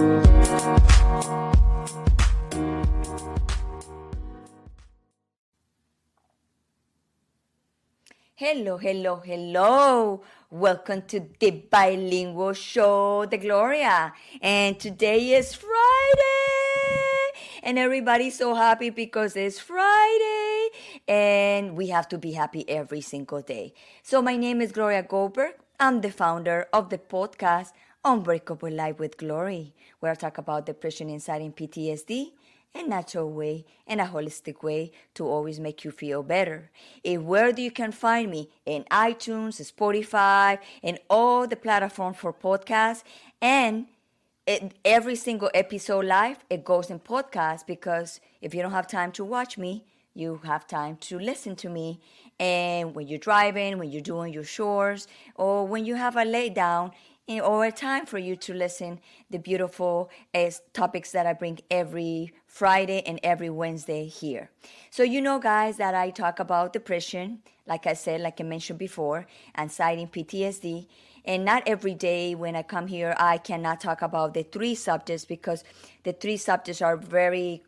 [0.00, 0.22] Hello,
[8.78, 10.22] hello, hello.
[10.50, 14.14] Welcome to the bilingual show, The Gloria.
[14.40, 15.68] And today is Friday.
[17.62, 20.70] And everybody's so happy because it's Friday.
[21.06, 23.74] And we have to be happy every single day.
[24.02, 25.56] So, my name is Gloria Goldberg.
[25.78, 27.72] I'm the founder of the podcast
[28.04, 32.32] Unbreakable Life with Glory, where I talk about depression, anxiety, and PTSD
[32.74, 36.70] a natural way and a holistic way to always make you feel better.
[37.04, 38.48] And where do you can find me?
[38.64, 43.02] In iTunes, Spotify, and all the platforms for podcasts.
[43.42, 43.86] And
[44.46, 49.12] it, every single episode live, it goes in podcast because if you don't have time
[49.12, 52.00] to watch me, you have time to listen to me.
[52.38, 56.48] And when you're driving, when you're doing your chores, or when you have a lay
[56.48, 56.92] down,
[57.38, 58.98] or a time for you to listen
[59.30, 64.50] the beautiful uh, topics that I bring every Friday and every Wednesday here.
[64.90, 68.78] So you know guys that I talk about depression, like I said, like I mentioned
[68.78, 70.86] before, anxiety and PTSD.
[71.24, 75.26] And not every day when I come here, I cannot talk about the three subjects
[75.26, 75.62] because
[76.02, 77.62] the three subjects are very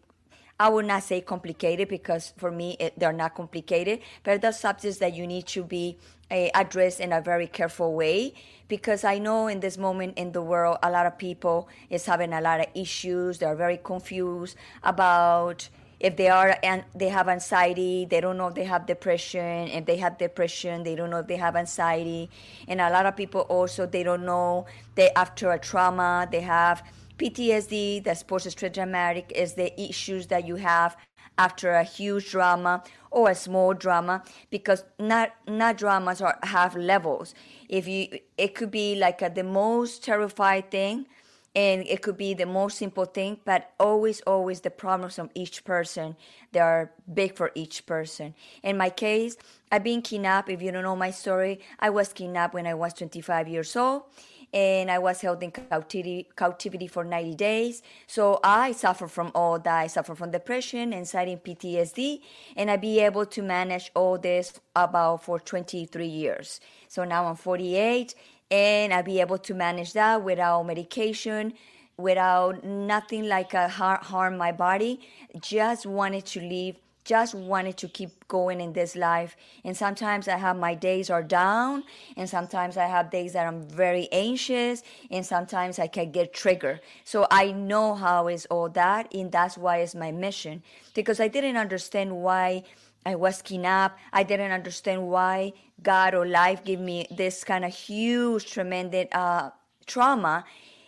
[0.63, 4.99] I would not say complicated because for me it, they're not complicated, but they're subjects
[4.99, 5.99] that you need to be
[6.31, 8.35] uh, addressed in a very careful way
[8.69, 12.33] because I know in this moment in the world a lot of people is having
[12.33, 13.41] a lot of issues.
[13.41, 18.55] They're very confused about if they are and they have anxiety they don't know if
[18.55, 22.29] they have depression if they have depression they don't know if they have anxiety
[22.67, 24.67] and a lot of people also they don't know
[24.97, 26.83] they after a trauma they have
[27.23, 30.97] PTSD, that's post-stress traumatic, is the issues that you have
[31.39, 37.35] after a huge drama or a small drama because not not dramas are have levels.
[37.69, 41.07] If you it could be like a, the most terrifying thing
[41.55, 45.65] and it could be the most simple thing but always always the problems of each
[45.65, 46.17] person
[46.53, 49.37] they are big for each person in my case
[49.71, 52.95] i've been kidnapped if you don't know my story i was kidnapped when i was
[52.95, 54.05] 25 years old
[54.53, 57.83] and I was held in captivity, for 90 days.
[58.07, 59.79] So I suffer from all that.
[59.79, 62.21] I suffer from depression, anxiety, PTSD,
[62.57, 66.61] and I be able to manage all this about for 23 years.
[66.89, 68.15] So now I'm 48,
[68.51, 71.55] and I be able to manage that without medication,
[71.97, 75.01] without nothing like a harm my body.
[75.41, 79.37] Just wanted to live just wanted to keep going in this life.
[79.65, 81.85] And sometimes i have my days are down
[82.17, 86.81] and sometimes i have days that i'm very anxious and sometimes i can get triggered.
[87.05, 90.63] So i know how is all that and that's why it's my mission.
[90.95, 92.65] Because i didn't understand why
[93.05, 95.53] i was kidnapped i didn't understand why
[95.83, 99.51] god or life gave me this kind of huge tremendous uh,
[99.87, 100.45] trauma.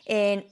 [0.07, 0.45] And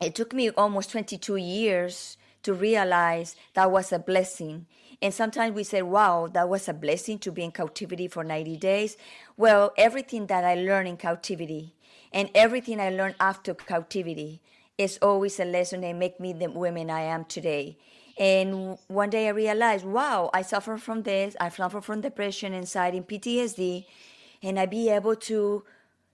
[0.00, 4.66] it took me almost 22 years to realize that was a blessing.
[5.02, 8.56] And sometimes we say, wow, that was a blessing to be in captivity for 90
[8.56, 8.96] days.
[9.36, 11.74] Well, everything that I learned in captivity
[12.12, 14.40] and everything I learned after captivity
[14.78, 17.78] is always a lesson that make me the woman I am today.
[18.18, 21.36] And one day I realized, wow, I suffer from this.
[21.38, 23.84] I suffer from depression, anxiety, and PTSD.
[24.42, 25.64] And I be able to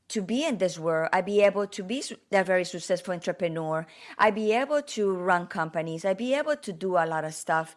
[0.08, 1.08] to be in this world.
[1.10, 3.86] I be able to be a very successful entrepreneur.
[4.18, 6.04] I be able to run companies.
[6.04, 7.74] I be able to do a lot of stuff.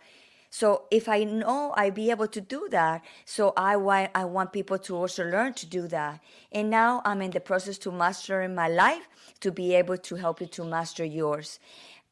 [0.57, 4.53] So if I know I be able to do that, so I want I want
[4.53, 6.21] people to also learn to do that.
[6.49, 9.05] And now I'm in the process to master in my life
[9.41, 11.59] to be able to help you to master yours.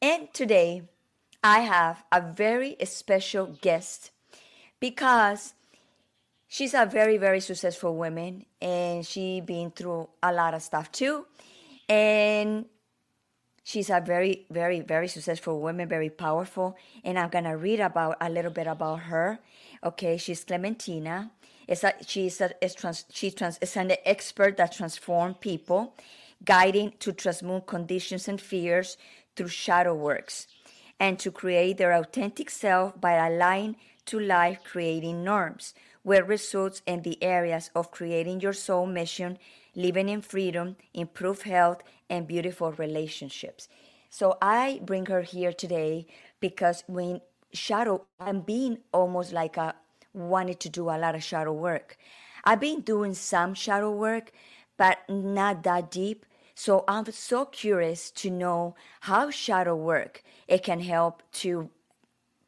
[0.01, 0.83] And today
[1.41, 4.11] I have a very special guest
[4.81, 5.53] because
[6.49, 11.25] she's a very very successful woman and she been through a lot of stuff too
[11.87, 12.65] and
[13.63, 18.29] she's a very very very successful woman very powerful and i'm gonna read about a
[18.29, 19.39] little bit about her.
[19.83, 21.31] Okay she's clementina.
[21.65, 25.95] It's a, she's a, it's trans, she trans, an expert that transforms people
[26.43, 28.97] guiding to transmute conditions and fears
[29.35, 30.47] through shadow works
[30.99, 35.73] and to create their authentic self by aligning to life creating norms
[36.03, 39.37] where results in the areas of creating your soul mission,
[39.73, 41.81] living in freedom, improve health,
[42.13, 43.67] and beautiful relationships.
[44.09, 46.05] So I bring her here today
[46.39, 47.21] because when
[47.51, 49.73] shadow, I'm being almost like a
[50.13, 51.97] wanted to do a lot of shadow work.
[52.43, 54.31] I've been doing some shadow work,
[54.77, 56.25] but not that deep.
[56.53, 61.71] So I'm so curious to know how shadow work it can help to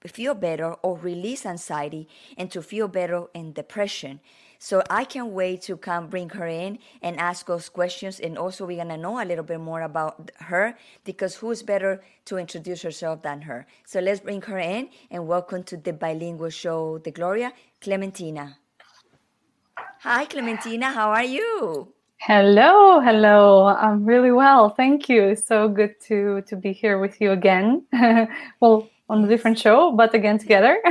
[0.06, 2.08] feel better or release anxiety
[2.38, 4.20] and to feel better in depression.
[4.66, 8.20] So I can't wait to come bring her in and ask those questions.
[8.20, 12.02] And also, we're going to know a little bit more about her because who's better
[12.26, 13.68] to introduce herself than her?
[13.86, 18.58] So let's bring her in and welcome to the bilingual show, The Gloria, Clementina.
[20.00, 20.88] Hi, Clementina.
[20.88, 21.94] How are you?
[22.22, 23.68] Hello, hello.
[23.68, 24.72] I'm really well.
[24.72, 25.36] Thank you.
[25.36, 27.86] So good to to be here with you again.
[28.60, 30.82] well, on a different show, but again together.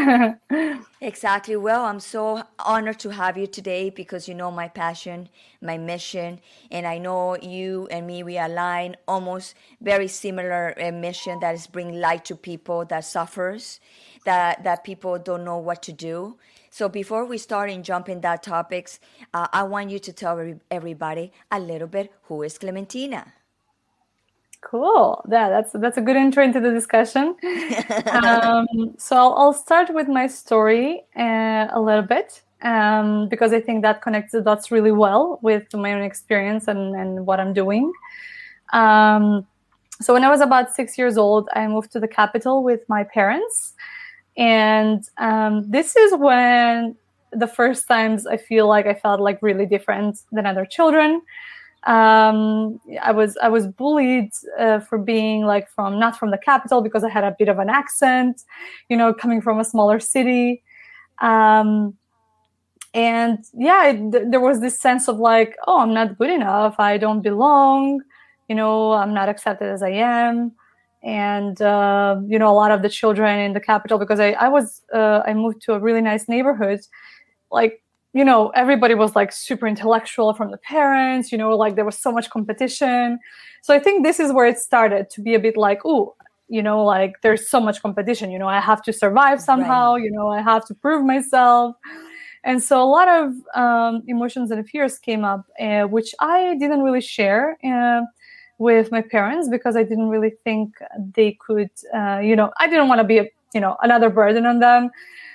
[1.01, 1.57] exactly.
[1.57, 5.29] Well, I'm so honored to have you today because you know my passion,
[5.61, 6.41] my mission,
[6.71, 11.67] and I know you and me we align almost very similar uh, mission that is
[11.67, 13.81] bring light to people that suffers,
[14.25, 16.37] that that people don't know what to do.
[16.71, 18.99] So before we start and jump in that topics,
[19.33, 23.33] uh, I want you to tell everybody a little bit who is Clementina.
[24.65, 25.23] Cool.
[25.31, 27.37] Yeah, that's that's a good intro into the discussion.
[28.13, 28.67] um,
[28.97, 33.83] so I'll, I'll, start with my story uh, a little bit um, because I think
[33.83, 37.93] that connects the dots really well with my own experience and, and what I'm doing.
[38.73, 39.47] Um,
[40.01, 43.05] so when I was about six years old, I moved to the capital with my
[43.05, 43.75] parents,
[44.37, 46.97] and um, this is when
[47.33, 51.21] the first times I feel like I felt like really different than other children
[51.87, 56.81] um, I was I was bullied uh, for being like from not from the capital
[56.81, 58.43] because I had a bit of an accent,
[58.89, 60.63] you know, coming from a smaller city,
[61.21, 61.95] um,
[62.95, 66.97] and yeah, it, there was this sense of like, oh, I'm not good enough, I
[66.97, 68.01] don't belong,
[68.49, 70.53] you know, I'm not accepted as I am,
[71.03, 74.49] and uh, you know, a lot of the children in the capital because I I
[74.49, 76.81] was uh, I moved to a really nice neighborhood,
[77.51, 77.84] like
[78.15, 81.99] you know, everybody was like super intellectual from the parents, you know, like there was
[81.99, 83.19] so much competition.
[83.61, 86.15] So I think this is where it started to be a bit like, oh,
[86.49, 90.05] you know, like there's so much competition, you know, I have to survive somehow, right.
[90.05, 91.75] you know, I have to prove myself.
[92.45, 96.83] And so a lot of um, emotions and fears came up, uh, which I didn't
[96.83, 98.03] really share uh,
[98.59, 100.77] with my parents because I didn't really think
[101.15, 104.47] they could, uh, you know, I didn't want to be, a, you know, another burden
[104.47, 104.91] on them.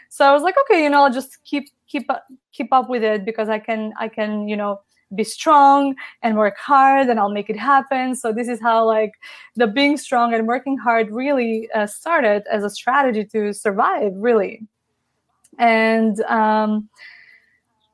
[0.09, 3.03] So I was like, okay, you know, I'll just keep keep up keep up with
[3.03, 4.79] it because i can i can you know
[5.15, 8.15] be strong and work hard and i'll make it happen.
[8.15, 9.13] So this is how like
[9.55, 14.61] the being strong and working hard really uh, started as a strategy to survive really.
[15.57, 16.89] And um,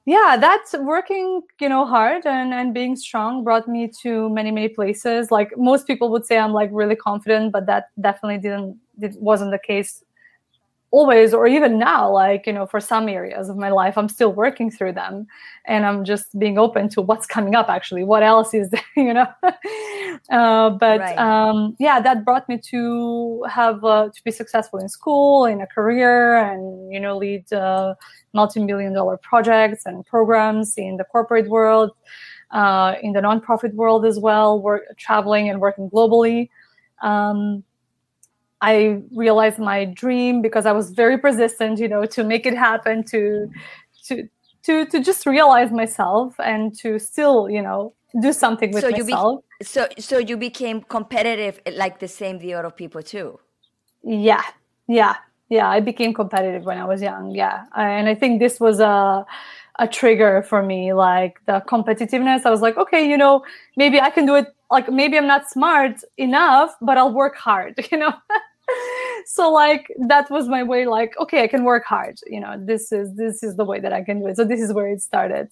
[0.08, 4.68] yeah that's working you know hard and, and being strong brought me to many many
[4.68, 5.32] places.
[5.32, 9.52] Like most people would say i'm like really confident but that definitely didn't it wasn't
[9.52, 10.04] the case
[10.98, 14.34] always or even now like you know for some areas of my life i'm still
[14.34, 15.28] working through them.
[15.66, 18.04] And i'm just being open to what's coming up actually.
[18.04, 19.28] What else is there you know?
[20.30, 21.18] Uh, but right.
[21.18, 25.68] um, yeah that brought me to have uh, to be successful in school in a
[25.68, 27.94] career and you know lead uh,
[28.34, 31.92] multi-million dollar projects and programs in the corporate world
[32.52, 36.50] uh, in the nonprofit world as well work traveling and working globally.
[37.02, 37.64] Um,
[38.62, 43.04] I realized my dream because I was very persistent, you know, to make it happen,
[43.06, 43.50] to
[44.06, 44.30] to
[44.64, 49.44] to to just realize myself and to still, you know, do something with so myself.
[49.60, 53.40] Be- so so you became competitive eh, like the same the other people too.
[54.04, 54.44] Yeah,
[54.88, 55.16] yeah,
[55.50, 55.70] yeah.
[55.70, 57.32] I became competitive when I was young.
[57.36, 59.26] Yeah, and I think this was a
[59.80, 62.46] a trigger for me, like the competitiveness.
[62.46, 63.44] I was like, okay, you know,
[63.76, 67.74] maybe I can do it like maybe i'm not smart enough but i'll work hard
[67.92, 68.14] you know?
[69.28, 72.92] So like that was my way like okay i can work hard you know this
[72.92, 74.38] is this is the way that i can do it.
[74.38, 75.50] So this is where it started.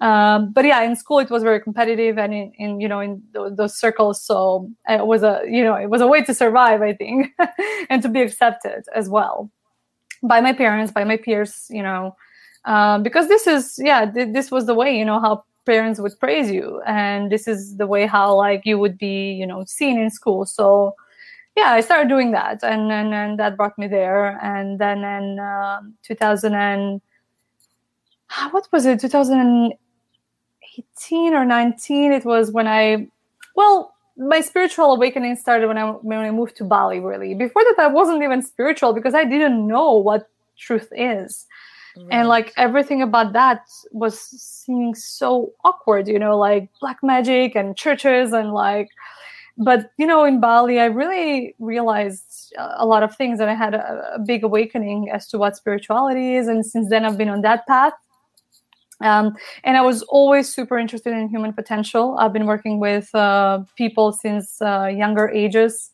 [0.00, 3.22] Um, but yeah in school it was very competitive and in, in you know in
[3.32, 6.82] th- those circles so it was a you know it was a way to survive
[6.82, 7.28] i think
[7.90, 9.50] and to be accepted as well
[10.22, 12.14] by my parents by my peers you know
[12.68, 16.18] um, because this is yeah th- this was the way you know how parents would
[16.18, 16.80] praise you.
[16.86, 20.46] And this is the way how like you would be you know seen in school.
[20.46, 20.94] So
[21.56, 22.62] yeah i started doing that.
[22.62, 24.38] And and, and that brought me there.
[24.42, 27.00] And then in uh, 2000 and
[28.50, 29.00] what was it?
[29.00, 33.06] 2018 or 19 it was when i
[33.56, 37.34] well my spiritual awakening started when i when i moved to bali really.
[37.34, 40.28] Before that i wasn't even spiritual because i didn't know what
[40.66, 41.46] truth is
[42.10, 43.62] and like everything about that
[43.92, 48.88] was seeming so awkward you know like black magic and churches and like
[49.56, 53.74] but you know in bali i really realized a lot of things and i had
[53.74, 57.42] a, a big awakening as to what spirituality is and since then i've been on
[57.42, 57.92] that path
[59.00, 62.16] um, and I was always super interested in human potential.
[62.18, 65.92] I've been working with uh, people since uh, younger ages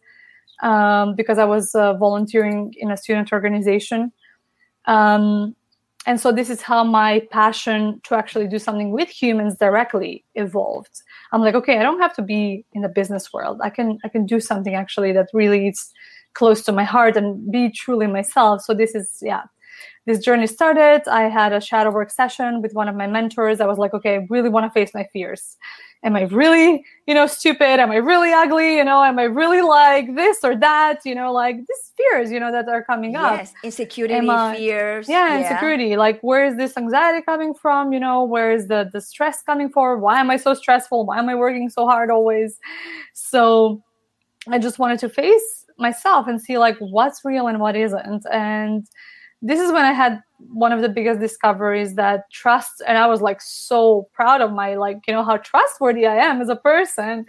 [0.63, 4.13] um, because I was uh, volunteering in a student organization.
[4.87, 5.55] Um,
[6.07, 11.03] and so this is how my passion to actually do something with humans directly evolved.
[11.33, 13.61] I'm like okay i don't have to be in the business world.
[13.63, 15.93] I can i can do something actually that really is
[16.35, 18.63] close to my heart and be truly myself.
[18.63, 19.43] So this is yeah
[20.07, 21.09] this journey started.
[21.09, 23.61] I had a shadow work session with one of my mentors.
[23.61, 25.57] I was like okay i really want to face my fears
[26.05, 27.81] am I really, you know, stupid?
[27.81, 28.77] Am I really ugly?
[28.77, 31.01] You know, am I really like this or that?
[31.05, 33.39] You know, like these fears, you know, that are coming up.
[33.39, 35.09] Yes, insecurity, I, fears.
[35.09, 35.97] Yeah, yeah, insecurity.
[35.97, 37.93] Like, where is this anxiety coming from?
[37.93, 40.01] You know, where is the the stress coming from?
[40.01, 41.07] Why am I so stressful?
[41.07, 42.61] Why am I working so hard always?
[43.15, 43.83] So,
[44.49, 48.87] I just wanted to face myself and see like what's real and what isn't, and
[49.43, 50.23] this is when I had
[50.53, 54.75] one of the biggest discoveries that trust and I was like so proud of my
[54.75, 57.25] like you know how trustworthy I am as a person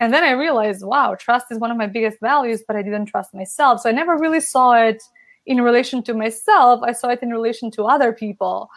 [0.00, 3.06] and then I realized wow trust is one of my biggest values but I didn't
[3.06, 5.02] trust myself so I never really saw it
[5.46, 8.70] in relation to myself I saw it in relation to other people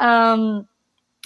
[0.00, 0.66] um,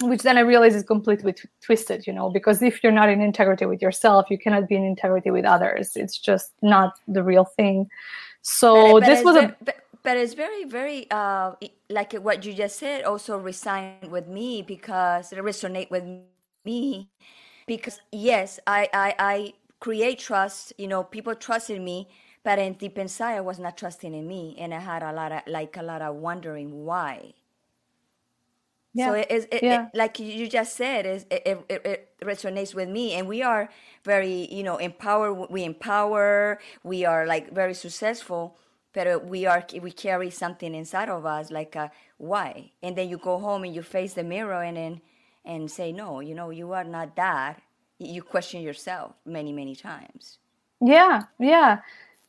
[0.01, 3.21] which then I realized is completely t- twisted, you know, because if you're not in
[3.21, 5.95] integrity with yourself, you cannot be in integrity with others.
[5.95, 7.89] It's just not the real thing.
[8.41, 9.55] So but, but this was a.
[9.61, 11.53] But, but it's very very uh,
[11.89, 16.03] like what you just said also resonate with me because it resonate with
[16.65, 17.09] me
[17.65, 22.07] because yes I, I i create trust you know people trusted me
[22.43, 25.31] but in deep inside i was not trusting in me and i had a lot
[25.31, 27.33] of like a lot of wondering why
[28.93, 29.07] yeah.
[29.07, 29.87] So it is it, yeah.
[29.87, 33.69] it, like you just said, it, it, it, resonates with me, and we are
[34.03, 35.49] very, you know, empowered.
[35.49, 36.59] We empower.
[36.83, 38.55] We are like very successful,
[38.93, 42.71] but we are we carry something inside of us like a why?
[42.81, 45.01] And then you go home and you face the mirror and then
[45.45, 47.61] and say no you know you are not that.
[47.99, 50.37] You question yourself many many times.
[50.81, 51.79] Yeah yeah.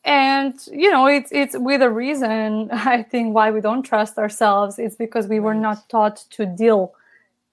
[0.04, 4.78] And you know it's it's with a reason i think why we don't trust ourselves
[4.78, 6.92] it's because we were not taught to deal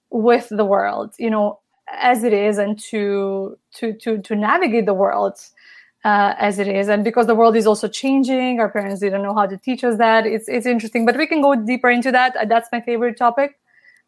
[0.10, 1.60] with the world you know
[1.92, 5.40] as it is and to to to to navigate the world
[6.04, 6.90] uh, as it is.
[6.90, 9.98] And because the world is also changing our parents didn't know how to teach us
[9.98, 10.26] that.
[10.26, 12.36] It's it's interesting but we can go deeper into that.
[12.36, 13.60] Uh, that's my favorite topic.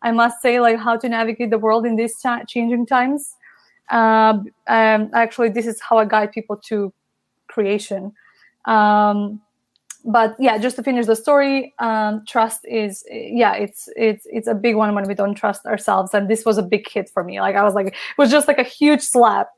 [0.01, 3.35] I must say like how to navigate the world in these changing times.
[3.89, 6.91] Uh, um, actually this is how i guide people to
[7.47, 8.13] creation.
[8.65, 9.41] Um,
[10.05, 14.53] but yeah just to finish the story um, trust is yeah it's it's it's a
[14.53, 16.13] big one when we don't trust ourselves.
[16.13, 17.39] And this was a big hit for me.
[17.39, 19.49] Like i was like it was just like a huge slap.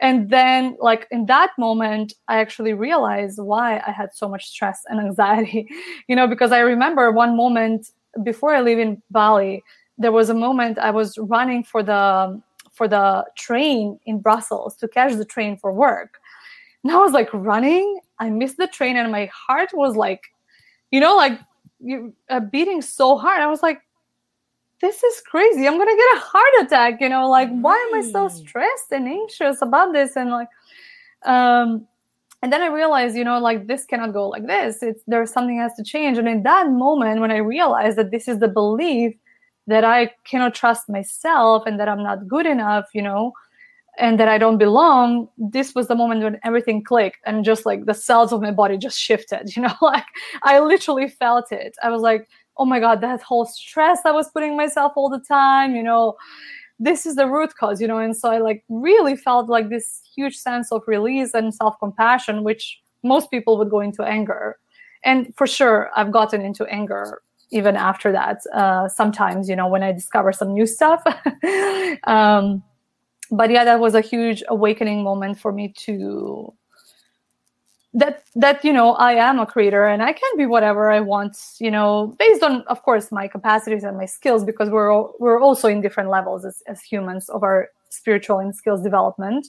[0.00, 4.82] And then like in that moment i actually realized why i had so much stress
[4.88, 5.66] and anxiety.
[6.08, 7.88] You know because i remember one moment
[8.22, 9.62] before i leave in bali
[9.98, 12.40] there was a moment i was running for the
[12.72, 16.18] for the train in brussels to catch the train for work
[16.84, 18.00] and I was like running.
[18.20, 20.22] I missed the train, and my heart was like,
[20.90, 21.40] you know, like
[21.80, 23.40] you uh, beating so hard.
[23.40, 23.80] I was like,
[24.80, 25.66] this is crazy.
[25.66, 27.00] I'm gonna get a heart attack.
[27.00, 30.16] You know, like why am I so stressed and anxious about this?
[30.16, 30.48] And like,
[31.24, 31.86] um,
[32.42, 34.82] and then I realized, you know, like this cannot go like this.
[34.82, 36.18] It's there's something has to change.
[36.18, 39.16] And in that moment, when I realized that this is the belief
[39.66, 43.32] that I cannot trust myself and that I'm not good enough, you know,
[43.98, 47.86] and that I don't belong, this was the moment when everything clicked and just like
[47.86, 50.04] the cells of my body just shifted, you know, like
[50.42, 51.76] I literally felt it.
[51.82, 55.20] I was like, oh my God, that whole stress I was putting myself all the
[55.20, 56.16] time, you know,
[56.78, 57.98] this is the root cause, you know.
[57.98, 62.44] And so I like really felt like this huge sense of release and self compassion,
[62.44, 64.58] which most people would go into anger.
[65.04, 68.40] And for sure, I've gotten into anger even after that.
[68.52, 71.04] Uh, sometimes, you know, when I discover some new stuff.
[72.04, 72.62] um,
[73.36, 76.52] but yeah that was a huge awakening moment for me to
[77.94, 81.36] that that you know i am a creator and i can be whatever i want
[81.60, 85.40] you know based on of course my capacities and my skills because we're all, we're
[85.40, 89.48] also in different levels as, as humans of our spiritual and skills development.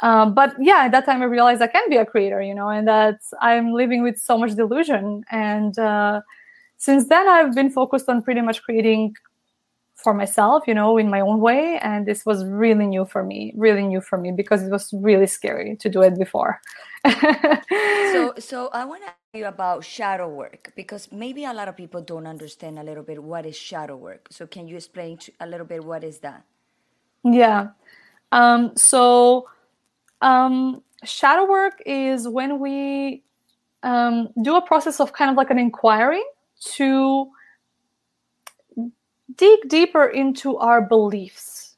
[0.00, 2.68] Um, but yeah at that time i realized i can be a creator you know
[2.68, 5.24] and that i'm living with so much delusion.
[5.30, 6.20] And uh,
[6.76, 9.14] since then i've been focused on pretty much creating
[10.06, 11.80] for myself, you know, in my own way.
[11.82, 15.26] And this was really new for me, really new for me because it was really
[15.26, 16.60] scary to do it before.
[18.12, 21.76] so, so I want to ask you about shadow work because maybe a lot of
[21.76, 24.28] people don't understand a little bit what is shadow work.
[24.30, 26.44] So, can you explain a little bit what is that?
[27.24, 27.70] Yeah.
[28.30, 29.48] Um, so,
[30.22, 33.24] um, shadow work is when we
[33.82, 36.22] um, do a process of kind of like an inquiry
[36.76, 37.26] to
[39.34, 41.74] dig deeper into our beliefs.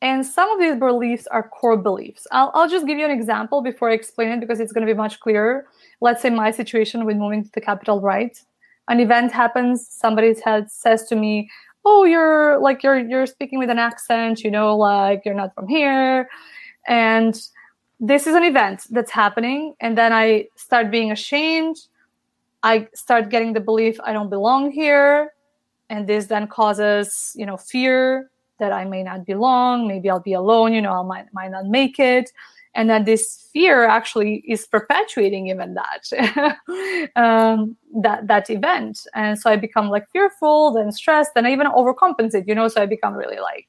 [0.00, 2.26] And some of these beliefs are core beliefs.
[2.30, 4.92] I'll, I'll just give you an example before I explain it because it's going to
[4.92, 5.66] be much clearer.
[6.02, 8.38] Let's say my situation with moving to the capital, right?
[8.88, 11.48] an event happens somebody says, says to me
[11.84, 15.66] oh you're like you're you're speaking with an accent you know like you're not from
[15.68, 16.28] here
[16.86, 17.48] and
[18.00, 21.76] this is an event that's happening and then i start being ashamed
[22.62, 25.32] i start getting the belief i don't belong here
[25.90, 30.32] and this then causes you know fear that i may not belong maybe i'll be
[30.32, 32.30] alone you know i might, might not make it.
[32.76, 36.58] And that this fear actually is perpetuating even that
[37.14, 39.06] um, that that event.
[39.14, 42.82] And so i become like fearful then stressed and i even overcompensate you know so
[42.82, 43.68] i become really like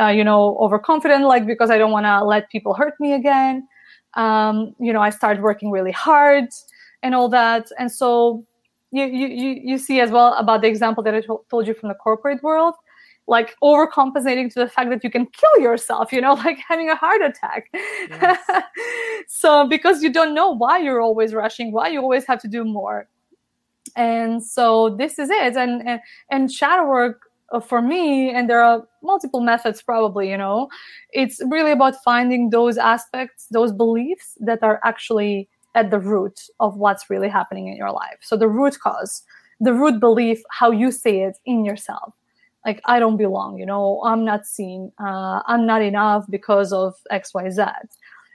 [0.00, 3.68] uh, you know overconfident like because i don't want to let people hurt me again.
[4.14, 6.48] Um, you know i start working really hard
[7.02, 7.68] and all that.
[7.78, 8.44] And so
[8.92, 11.88] you you you see as well about the example that i to- told you from
[11.88, 12.74] the corporate world
[13.30, 16.96] like overcompensating to the fact that you can kill yourself you know like having a
[16.96, 17.70] heart attack.
[17.72, 18.38] Yes.
[19.28, 22.64] so because you don't know why you're always rushing why you always have to do
[22.64, 23.08] more.
[23.96, 25.56] And so this is it.
[25.56, 30.36] And and, and shadow work uh, for me and there are multiple methods probably you
[30.36, 30.68] know
[31.12, 36.76] it's really about finding those aspects those beliefs that are actually at the root of
[36.76, 38.18] what's really happening in your life.
[38.20, 39.22] So the root cause
[39.60, 42.14] the root belief how you say it in yourself.
[42.66, 46.94] Like i don't belong you know i'm not seen uh, i'm not enough because of
[47.10, 47.86] xyz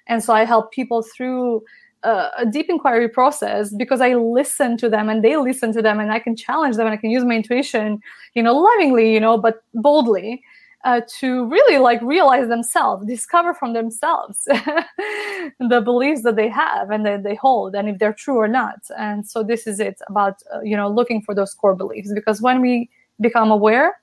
[0.08, 1.62] and so i help people through
[2.04, 6.00] uh, a deep inquiry process because i listen to them and they listen to them
[6.00, 8.00] and i can challenge them and i can use my intuition
[8.34, 10.42] you know lovingly you know but boldly
[10.84, 17.06] uh, to really like realize themselves discover from themselves the beliefs that they have and
[17.06, 20.42] that they hold and if they're true or not and so this is it about
[20.54, 22.90] uh, you know looking for those core beliefs because when we
[23.20, 23.96] become aware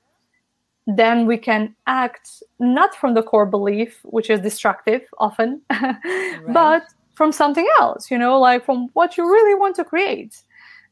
[0.87, 6.41] then we can act not from the core belief, which is destructive often, right.
[6.49, 10.43] but from something else, you know, like from what you really want to create.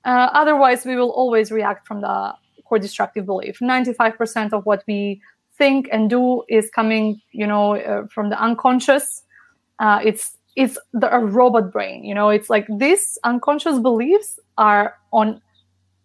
[0.05, 2.35] Uh, otherwise, we will always react from the
[2.65, 3.59] core destructive belief.
[3.59, 5.21] 95% of what we
[5.61, 9.07] think and do is coming, you know, uh, from the unconscious.
[9.79, 12.29] Uh, it's it's the, a robot brain, you know.
[12.31, 15.41] It's like these unconscious beliefs are on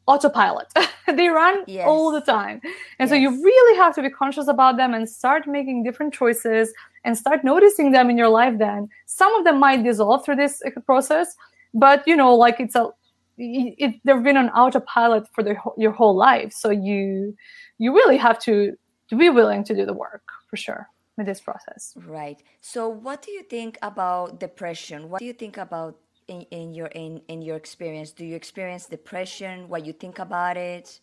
[0.07, 0.67] autopilot.
[1.19, 1.85] they run yes.
[1.87, 2.59] all the time.
[2.99, 3.09] And yes.
[3.09, 6.73] so you really have to be conscious about them and start making different choices
[7.05, 8.89] and start noticing them in your life then.
[9.05, 11.35] Some of them might dissolve through this uh, process,
[11.73, 12.89] but you know, like it's a
[13.37, 16.51] it, it, they've been on autopilot for the, your whole life.
[16.53, 17.35] So you
[17.77, 18.77] you really have to
[19.09, 20.87] to be willing to do the work for sure
[21.17, 21.93] with this process.
[21.95, 22.41] Right.
[22.61, 25.09] So what do you think about depression?
[25.09, 28.85] What do you think about in, in your in, in your experience do you experience
[28.87, 30.99] depression what you think about it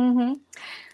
[0.00, 0.34] mm-hmm.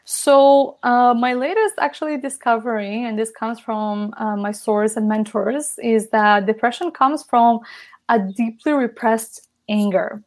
[0.05, 5.79] so uh, my latest actually discovery and this comes from uh, my source and mentors
[5.83, 7.61] is that depression comes from
[8.09, 10.23] a deeply repressed anger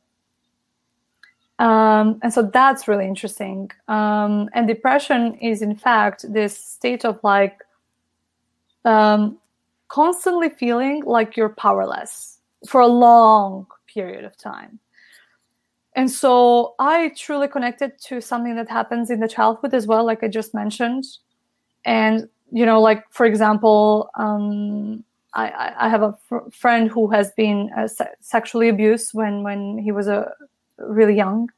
[1.60, 7.20] um, and so that's really interesting um, and depression is in fact this state of
[7.24, 7.62] like
[8.86, 9.38] um,
[9.88, 14.80] constantly feeling like you're powerless for a long period of time.
[15.96, 20.24] And so I truly connected to something that happens in the childhood as well, like
[20.24, 21.06] I just mentioned.
[21.86, 27.32] And, you know, like for example, um, I, I, have a fr- friend who has
[27.32, 30.32] been uh, se- sexually abused when, when he was a
[30.78, 31.50] really young.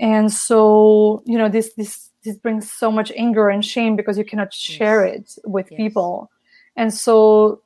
[0.00, 4.24] And so, you know, this, this, this brings so much anger and shame because you
[4.24, 5.38] cannot share yes.
[5.38, 5.76] it with yes.
[5.76, 6.30] people.
[6.76, 7.62] And so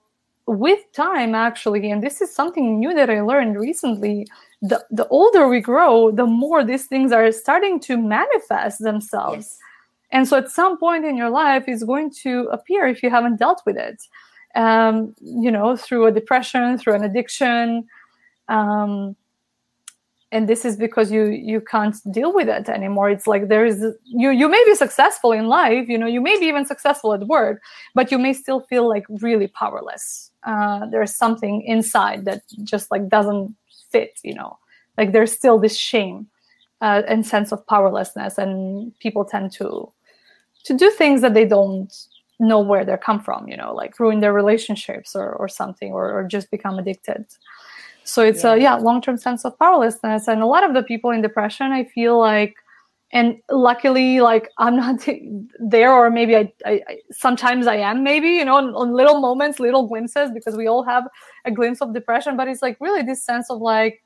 [0.48, 4.26] with time actually and this is something new that i learned recently
[4.62, 9.58] the, the older we grow the more these things are starting to manifest themselves yes.
[10.10, 13.36] and so at some point in your life it's going to appear if you haven't
[13.36, 14.02] dealt with it
[14.54, 17.86] um, you know through a depression through an addiction
[18.48, 19.14] um,
[20.30, 23.10] and this is because you you can't deal with it anymore.
[23.10, 26.38] It's like there is you you may be successful in life you know you may
[26.38, 27.62] be even successful at work
[27.94, 30.30] but you may still feel like really powerless.
[30.44, 33.54] Uh, there's something inside that just like doesn't
[33.90, 34.58] fit you know.
[34.96, 36.26] Like there's still this shame
[36.80, 39.90] uh, and sense of powerlessness and people tend to
[40.64, 41.92] to do things that they don't
[42.40, 46.12] know where they come from you know like ruin their relationships or, or something or,
[46.12, 47.24] or just become addicted
[48.08, 48.54] so it's yeah.
[48.54, 48.74] a yeah.
[48.76, 50.28] long-term sense of powerlessness.
[50.28, 52.54] And a lot of the people in depression i feel like
[53.12, 55.06] and luckily like i'm not
[55.58, 59.58] there or maybe I, I, sometimes i am maybe you know on, on, little moments
[59.58, 61.08] little glimpses because we all have
[61.44, 62.36] a glimpse of depression.
[62.36, 64.02] But it's like really this sense of like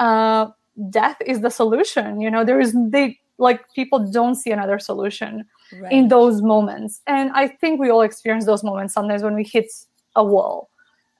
[0.00, 0.46] uh
[0.90, 2.44] death is the solution you know?
[2.44, 5.44] There is they like people don't see another solution
[5.78, 5.92] right.
[5.92, 7.02] in those moments.
[7.06, 9.66] And i think we all experience those moments sometimes when we hit
[10.16, 10.70] a wall.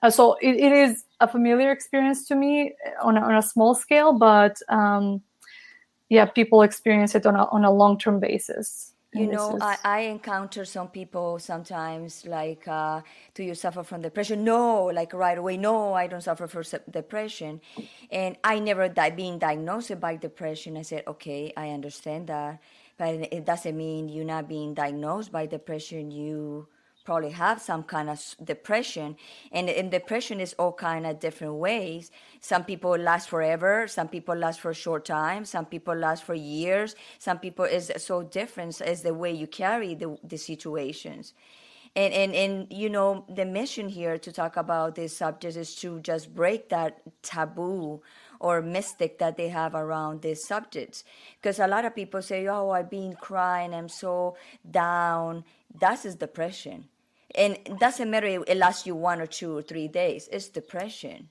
[0.01, 3.73] Uh, so it, it is a familiar experience to me on a, on a small
[3.73, 5.21] scale, but um,
[6.09, 8.93] yeah people experience it on a, on a long-term basis.
[9.15, 9.59] You know.
[9.61, 13.01] I, I encounter some people sometimes like uh,
[13.35, 14.43] do you suffer from depression?
[14.43, 17.61] No like right away no i don't suffer from depression.
[18.11, 20.77] And i never di- being diagnosed by depression.
[20.77, 22.59] I said okay i understand that.
[22.97, 26.09] But it doesn't mean you're not being diagnosed by depression.
[26.09, 26.67] You
[27.03, 29.15] probably have some kind of depression
[29.51, 32.11] and, and depression is all kind of different ways.
[32.39, 36.33] Some people last forever some people last for a short time some people last for
[36.33, 41.33] years some people is so different as the way you carry the, the situations.
[41.95, 45.99] And, and and you know the mission here to talk about this subject is to
[45.99, 48.01] just break that taboo
[48.39, 51.03] or mystic that they have around these subjects.
[51.39, 54.35] Because a lot of people say oh i've been crying i'm so
[54.69, 55.43] down.
[55.79, 56.89] That is depression
[57.35, 60.49] and it doesn't matter if it lasts you one or two or three days it's
[60.49, 61.29] depression.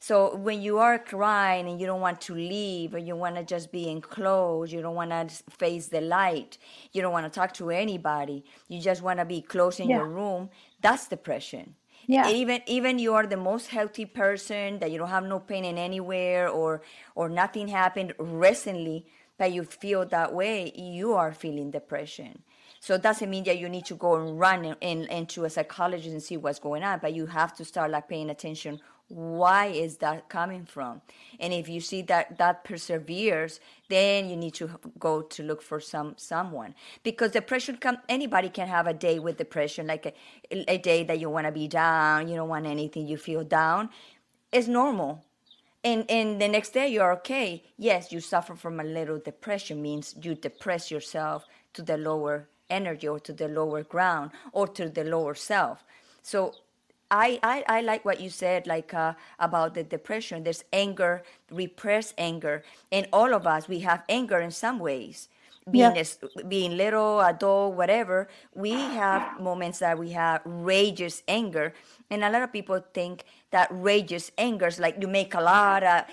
[0.00, 3.44] So when you are crying and you don't want to leave or you want to
[3.44, 6.58] just be enclosed you don't want to face the light
[6.92, 9.98] you don't want to talk to anybody you just want to be close in yeah.
[9.98, 10.50] your room
[10.82, 11.76] that's depression.
[12.06, 12.28] Yeah.
[12.28, 15.78] Even even you are the most healthy person that you don't have no pain in
[15.78, 16.82] anywhere or
[17.14, 19.06] or nothing happened recently
[19.38, 22.42] but you feel that way you are feeling depression
[22.82, 25.50] so it doesn't mean that you need to go and run in, in, into a
[25.50, 28.80] psychologist and see what's going on, but you have to start like paying attention.
[29.06, 31.00] Why is that coming from?
[31.38, 34.68] And if you see that that perseveres, then you need to
[34.98, 39.36] go to look for some someone because depression come anybody can have a day with
[39.36, 40.16] depression, like
[40.50, 43.44] a, a day that you want to be down, you don't want anything, you feel
[43.44, 43.90] down.
[44.50, 45.24] It's normal
[45.84, 50.14] and and the next day you're okay yes you suffer from a little depression means
[50.22, 55.04] you depress yourself to the lower energy or to the lower ground or to the
[55.04, 55.84] lower self.
[56.22, 56.54] So
[57.12, 60.44] I, I, I like what you said, like uh, about the depression.
[60.44, 65.28] There's anger, repressed anger, and all of us we have anger in some ways.
[65.70, 66.04] Being yeah.
[66.40, 71.74] a, being little, adult, whatever, we have moments that we have rageous anger,
[72.10, 75.84] and a lot of people think that rageous anger is like you make a lot
[75.84, 76.04] of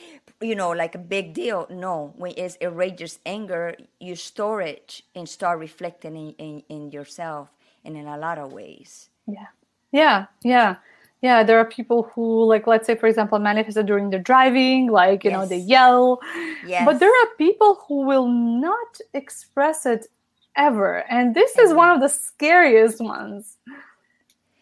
[0.42, 1.68] you know, like a big deal.
[1.70, 7.50] No, when it's outrageous anger, you store it and start reflecting in, in, in yourself
[7.84, 9.10] and in a lot of ways.
[9.28, 9.48] Yeah.
[9.92, 10.26] Yeah.
[10.44, 10.76] Yeah.
[11.22, 11.44] Yeah.
[11.44, 15.32] There are people who, like, let's say, for example, manifested during the driving, like, you
[15.32, 15.40] yes.
[15.40, 16.20] know, they yell.
[16.66, 16.86] Yes.
[16.86, 20.08] But there are people who will not express it
[20.56, 21.04] ever.
[21.10, 23.58] And this is one of the scariest ones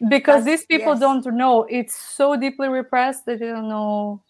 [0.10, 1.00] because That's, these people yes.
[1.00, 4.22] don't know it's so deeply repressed that they don't know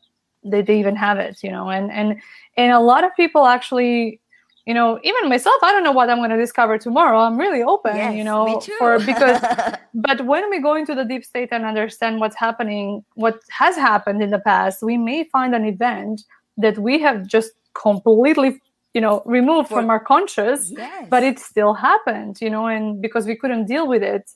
[0.43, 2.19] they, they even have it you know and and
[2.57, 4.19] and a lot of people actually
[4.65, 7.63] you know even myself i don't know what i'm going to discover tomorrow i'm really
[7.63, 9.41] open yes, you know for because
[9.93, 14.21] but when we go into the deep state and understand what's happening what has happened
[14.21, 16.23] in the past we may find an event
[16.57, 18.59] that we have just completely
[18.93, 21.07] you know removed for, from our conscious yes.
[21.09, 24.29] but it still happened you know and because we couldn't deal with it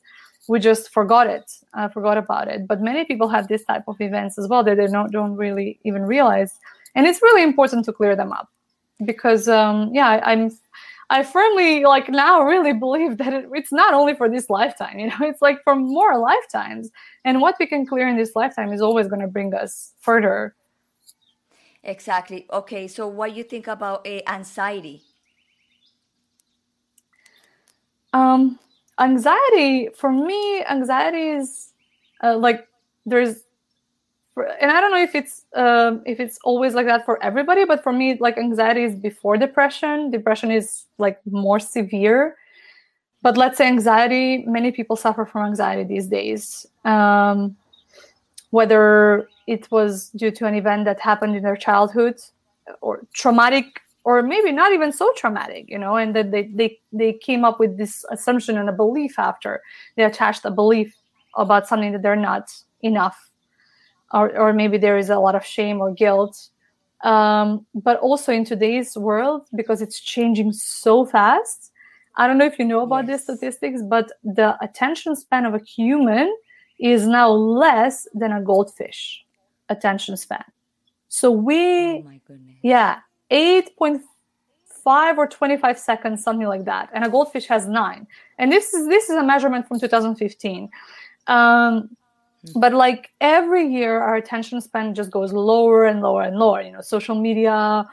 [0.52, 2.68] we just forgot it uh, forgot about it.
[2.68, 5.80] But many people have this type of events as well that they don't, don't really
[5.86, 6.60] even realize.
[6.94, 8.50] And it's really important to clear them up
[9.06, 10.52] because um, yeah I, i'm
[11.10, 15.08] i firmly like now really believe that it, it's not only for this lifetime you
[15.08, 16.92] know it's like for more lifetimes.
[17.24, 20.54] And what we can clear in this lifetime is always going to bring us further.
[21.84, 22.46] Exactly.
[22.52, 25.02] Okay so what you think about uh, anxiety?
[28.12, 28.60] Um
[29.02, 31.74] anxiety for me anxiety is
[32.24, 32.68] uh, like
[33.06, 33.44] there's
[34.62, 37.84] and i don't know if it's uh, if it's always like that for everybody but
[37.84, 40.12] for me like anxiety is before depression.
[40.12, 42.38] Depression is like more severe.
[43.22, 46.66] But let's say anxiety many people suffer from anxiety these days.
[46.86, 47.56] Um,
[48.52, 52.20] whether it was due to an event that happened in their childhood
[52.82, 57.14] or traumatic or maybe not even so traumatic you know and that they, they they
[57.14, 59.62] came up with this assumption and a belief after.
[59.96, 60.96] They attached a belief
[61.36, 63.30] about something that they're not enough
[64.14, 66.50] or, or maybe there is a lot of shame or guilt.
[67.04, 71.72] Um, but also in today's world because it's changing so fast
[72.16, 73.26] i don't know if you know about yes.
[73.26, 76.32] these statistics but the attention span of a human
[76.82, 79.24] is now less than a goldfish
[79.70, 80.44] attention span.
[81.08, 82.12] So we oh
[82.64, 83.00] yeah
[83.32, 86.90] 8.5 or 25 seconds, something like that.
[86.94, 88.08] And a goldfish has nine.
[88.38, 90.70] And this is this is a measurement from 2015.
[91.28, 91.96] Um,
[92.56, 96.72] but like every year our attention span just goes lower and lower and lower you
[96.72, 97.88] know social media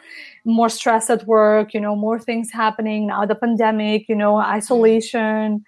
[0.44, 5.62] more stress at work you know more things happening now the pandemic you know isolation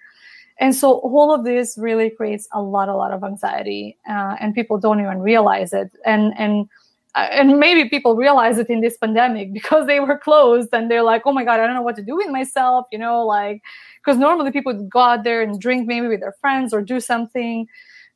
[0.59, 4.55] and so all of this really creates a lot a lot of anxiety uh, and
[4.55, 6.67] people don't even realize it and and
[7.15, 11.23] and maybe people realize it in this pandemic because they were closed and they're like
[11.25, 13.61] oh my god i don't know what to do with myself you know like
[14.03, 16.99] because normally people would go out there and drink maybe with their friends or do
[16.99, 17.67] something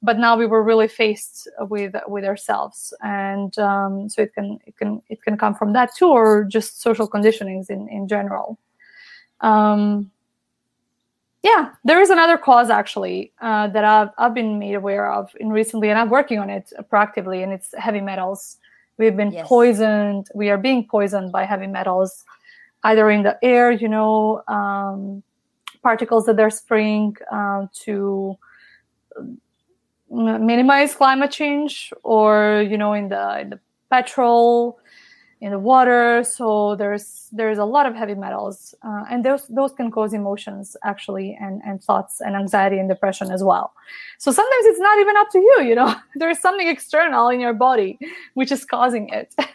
[0.05, 2.93] but now we were really faced with with ourselves.
[3.01, 6.81] And um, so it can it can it can come from that too or just
[6.81, 8.59] social conditionings in in general.
[9.41, 10.11] Um,
[11.43, 15.49] yeah there is another cause actually uh, that I've, I've been made aware of in
[15.51, 18.57] recently and i'm working on it proactively and it's heavy metals
[18.97, 19.47] we've been yes.
[19.47, 22.23] poisoned we are being poisoned by heavy metals
[22.83, 25.23] either in the air you know um,
[25.81, 28.37] particles that they're spraying uh, to
[30.09, 34.79] minimize climate change or you know in the, in the petrol
[35.45, 39.71] in the water so there's there's a lot of heavy metals uh, and those those
[39.79, 43.67] can cause emotions actually and and thoughts and anxiety and depression as well.
[44.17, 45.93] So sometimes it's not even up to you you know?
[46.15, 47.99] There's something external in your body
[48.33, 49.29] which is causing it.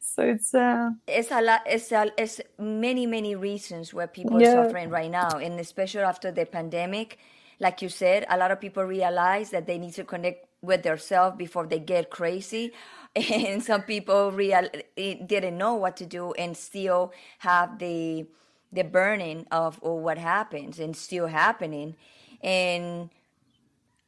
[0.00, 4.48] So it's uh it's a lot it's a, it's many many reasons where people yeah.
[4.48, 7.18] are suffering right now and especially after the pandemic
[7.60, 11.36] like you said, a lot of people realize that they need to connect with themselves
[11.36, 12.72] before they get crazy.
[13.16, 18.26] And some people real didn't know what to do and still have the
[18.72, 21.94] the burning of, of what happens and still happening.
[22.42, 23.08] And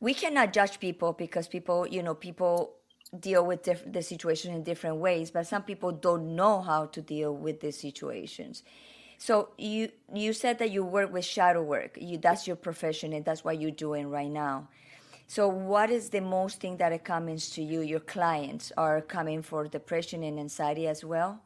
[0.00, 2.74] we cannot judge people because people, you know, people
[3.18, 7.00] deal with diff- the situation in different ways, but some people don't know how to
[7.00, 8.62] deal with these situations.
[9.18, 11.98] So you you said that you work with shadow work.
[12.00, 14.68] You that's your profession and that's what you're doing right now.
[15.26, 17.81] So what is the most thing that comes to you?
[17.81, 21.42] Your clients are coming for depression and anxiety as well.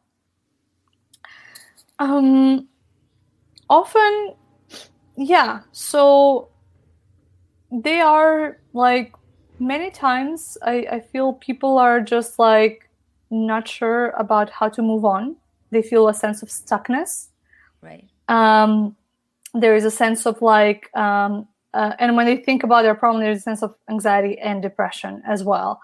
[1.99, 2.69] Um,
[3.69, 4.35] often,
[5.17, 5.61] yeah.
[5.73, 6.49] So
[7.73, 9.15] they are like
[9.59, 10.59] many times.
[10.63, 12.91] I I feel people are just like
[13.31, 15.37] not sure about how to move on.
[15.71, 17.30] They feel a sense of stuckness
[17.83, 18.09] Right.
[18.29, 18.97] Um,
[19.55, 23.23] there is a sense of like, um, uh, and when they think about their problem,
[23.23, 25.81] there's a sense of anxiety and depression as well.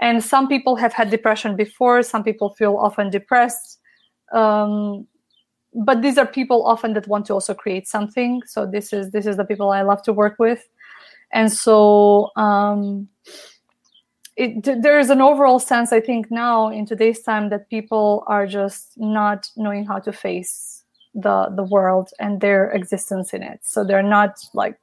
[0.00, 2.02] And some people have had depression before.
[2.02, 3.78] Some people feel often depressed.
[4.32, 5.06] Um,
[5.74, 8.42] but these are people often that want to also create something.
[8.46, 10.66] So this is this is the people I love to work with.
[11.32, 13.08] And so um,
[14.36, 18.46] it, there is an overall sense, I think, now in today's time that people are
[18.46, 20.79] just not knowing how to face
[21.14, 23.60] the the world and their existence in it.
[23.62, 24.78] So they're not like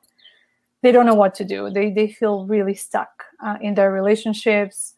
[0.82, 1.70] they don't know what to do.
[1.70, 4.94] They they feel really stuck uh, in their relationships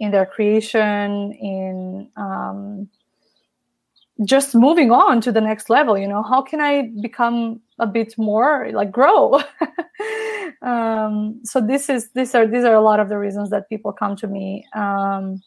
[0.00, 2.88] in their creation in um,
[4.24, 6.22] just moving on to the next level you know?
[6.22, 9.40] How can i become a bit more like grow?
[10.62, 13.92] Um, so this is these are these are a lot of the reasons that people
[13.92, 14.64] come to me.
[14.74, 15.42] Um,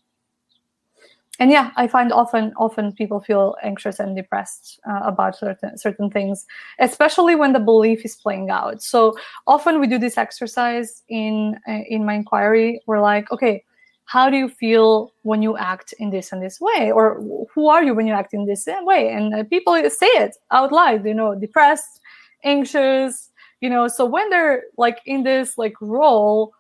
[1.42, 6.10] and yeah i find often often people feel anxious and depressed uh, about certain certain
[6.10, 6.46] things
[6.80, 8.82] especially when the belief is playing out.
[8.82, 12.82] So often we do this exercise in uh, in my inquiry.
[12.86, 13.64] We're like okay
[14.06, 16.92] how do you feel when you act in this and this way?
[16.92, 17.22] Or
[17.54, 19.14] who are you when you act in this way?
[19.14, 22.02] And uh, people say it out loud you know depressed
[22.44, 23.30] anxious
[23.62, 26.52] you know so when they're like in this like role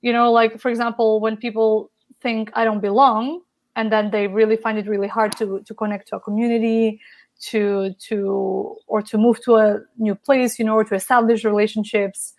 [0.00, 3.40] you know like for example when people think i don't belong
[3.76, 7.00] and then they really find it really hard to to connect to a community
[7.40, 12.32] to to or to move to a new place you know or to establish relationships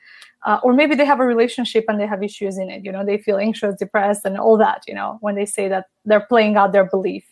[0.46, 3.06] uh, or maybe they have a relationship and they have issues in it you know
[3.06, 6.56] they feel anxious depressed and all that you know when they say that they're playing
[6.56, 7.26] out their belief.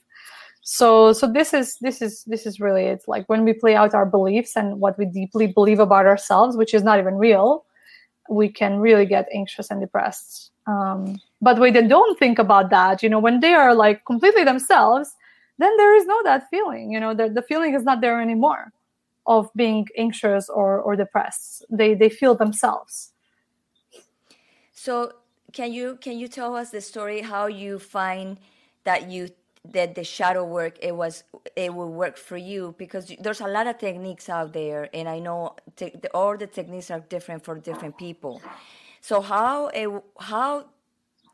[0.65, 3.93] So so this is this is this is really it's like when we play out
[3.93, 7.65] our beliefs and what we deeply believe about ourselves which is not even real
[8.29, 13.03] we can really get anxious and depressed um, but when they don't think about that,
[13.03, 15.15] you know, when they are like completely themselves,
[15.57, 16.91] then there is no that feeling.
[16.91, 18.71] You know, the, the feeling is not there anymore
[19.25, 21.65] of being anxious or, or depressed.
[21.69, 23.11] They they feel themselves.
[24.71, 25.13] So
[25.51, 28.37] can you can you tell us the story how you find
[28.83, 29.29] that you
[29.71, 31.23] that the shadow work it was
[31.55, 35.19] it will work for you because there's a lot of techniques out there and i
[35.19, 38.41] know te- all the techniques are different for different people
[38.99, 40.65] so how it, how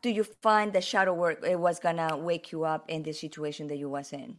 [0.02, 3.66] do you find the shadow work it was gonna wake you up in the situation
[3.68, 4.36] that you was in?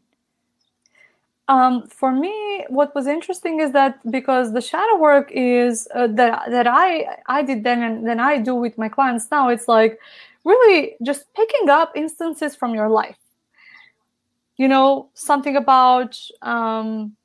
[1.48, 6.50] Um, for me, what was interesting is that because the shadow work is uh, that
[6.50, 10.00] that I I did then and then I do with my clients now, it's like
[10.46, 13.18] really just picking up instances from your life.
[14.58, 17.16] You know, something about um,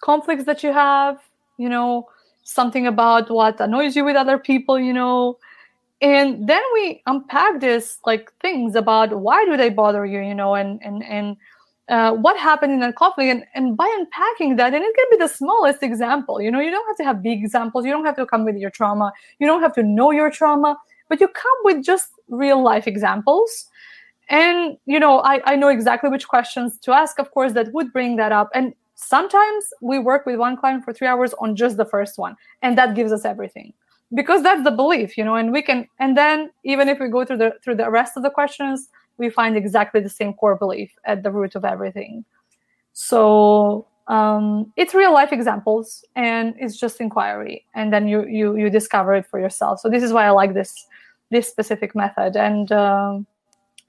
[0.00, 1.20] conflicts that you have.
[1.56, 2.08] You know,
[2.42, 4.78] something about what annoys you with other people.
[4.78, 5.38] You know,
[6.00, 10.54] and then we unpack this like things about why do they bother you you know
[10.54, 11.36] and and and
[11.88, 13.30] uh, what happened in that conflict.
[13.30, 16.70] And, and by unpacking that and it can be the smallest example you know you
[16.70, 17.84] don't have to have big examples.
[17.84, 19.12] You don't have to come with your trauma.
[19.38, 20.76] You don't have to know your trauma
[21.08, 23.66] but you come with just real life examples.
[24.28, 27.92] And you know I, I know exactly which questions to ask of course that would
[27.92, 28.50] bring that up.
[28.54, 32.36] And sometimes we work with one client for three hours on just the first one
[32.62, 33.72] and that gives us everything
[34.14, 37.24] because that's the belief you know and we can and then even if we go
[37.24, 40.90] through the through the rest of the questions we find exactly the same core belief
[41.04, 42.24] at the root of everything
[42.92, 48.70] so um, it's real life examples and it's just inquiry and then you you you
[48.70, 50.86] discover it for yourself so this is why i like this
[51.30, 53.26] this specific method and um,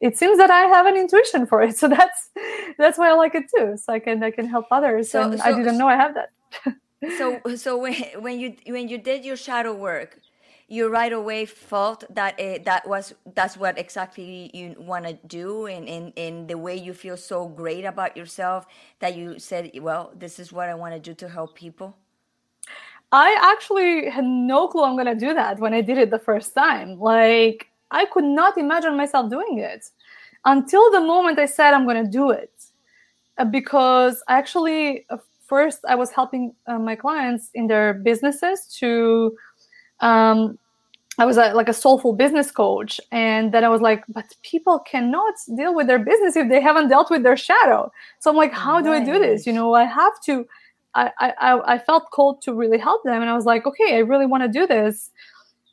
[0.02, 1.76] it seems that I have an intuition for it.
[1.80, 2.30] So that's
[2.78, 3.78] that's why I like it too.
[3.78, 5.12] So I can I can help others.
[5.12, 6.30] So, and so, I didn't know I have that.
[7.18, 10.20] so so when when you when you did your shadow work,
[10.68, 15.66] you right away felt that it, that was that's what exactly you want to do
[15.66, 18.66] and in in the way you feel so great about yourself
[19.00, 21.98] that you said well this is what i want to do to help people
[23.12, 26.20] i actually had no clue i'm going to do that when i did it the
[26.20, 29.90] first time like I could not imagine myself doing it
[30.46, 32.52] until the moment I said I'm going to do it.
[33.38, 35.18] Uh, because I actually, uh,
[35.50, 39.36] first, I was helping uh, my clients in their businesses to.
[40.00, 40.58] Um,
[41.18, 44.80] I was a, like a soulful business coach, and then I was like, but people
[44.80, 47.92] cannot deal with their business if they haven't dealt with their shadow.
[48.20, 49.46] So I'm like, how do I do this?
[49.46, 50.48] You know, I have to.
[50.96, 54.00] I I I felt called to really help them, and I was like, okay, I
[54.00, 55.12] really want to do this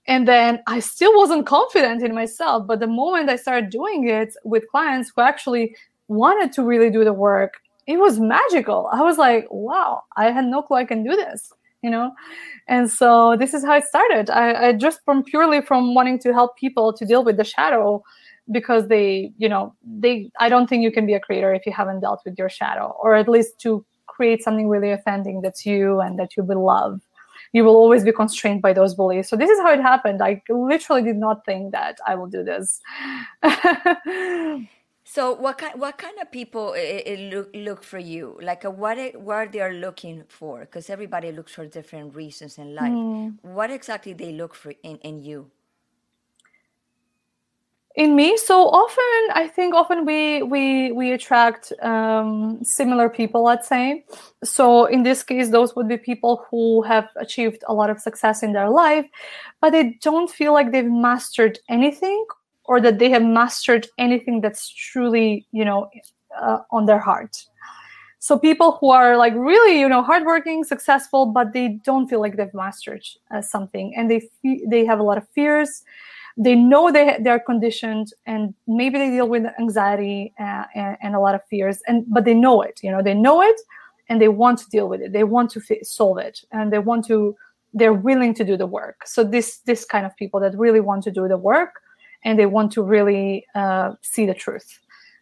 [0.08, 2.66] and then I still wasn't confident in myself.
[2.66, 5.74] But the moment I started doing it with clients who actually
[6.08, 7.54] wanted to really do the work,
[7.86, 8.88] it was magical.
[8.92, 12.12] I was like, wow, I had no clue I can do this, you know?
[12.68, 14.30] And so this is how it started.
[14.30, 18.02] I, I just from purely from wanting to help people to deal with the shadow
[18.50, 21.72] because they, you know, they, I don't think you can be a creator if you
[21.72, 26.00] haven't dealt with your shadow or at least to create something really authentic that's you
[26.00, 27.00] and that you will love
[27.52, 29.28] you will always be constrained by those beliefs.
[29.28, 30.22] So this is how it happened.
[30.22, 32.80] I literally did not think that I will do this.
[35.16, 38.38] so what kind what kind of people it, it look look for you?
[38.42, 40.60] Like a, what it, what they are looking for?
[40.60, 42.92] Because everybody looks for different reasons in life.
[42.92, 43.38] Mm.
[43.40, 45.50] What exactly they look for in in you?
[47.96, 53.66] in me so often i think often we we we attract um, similar people let's
[53.66, 54.04] say
[54.44, 58.42] so in this case those would be people who have achieved a lot of success
[58.42, 59.06] in their life
[59.62, 62.26] but they don't feel like they've mastered anything
[62.68, 65.88] or that they have mastered anything that's truly you know
[66.40, 67.44] uh, on their heart.
[68.18, 72.36] So people who are like really you know hardworking successful but they don't feel like
[72.36, 75.82] they've mastered uh, something and they fe- they have a lot of fears.
[76.36, 81.20] They know they they're conditioned and maybe they deal with anxiety uh, and, and, a
[81.20, 83.58] lot of fears and but they know it you know they know it
[84.08, 85.12] and they want to deal with it.
[85.12, 87.36] They want to solve it and they want to
[87.74, 89.06] they're willing to do the work.
[89.06, 91.82] So this this kind of people that really want to do the work
[92.26, 94.78] and they want to really uh, see the truth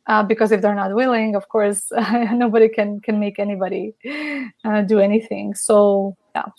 [0.08, 1.80] uh, because if they're not willing of course
[2.44, 3.94] nobody can can make anybody
[4.64, 6.50] uh, do anything so yeah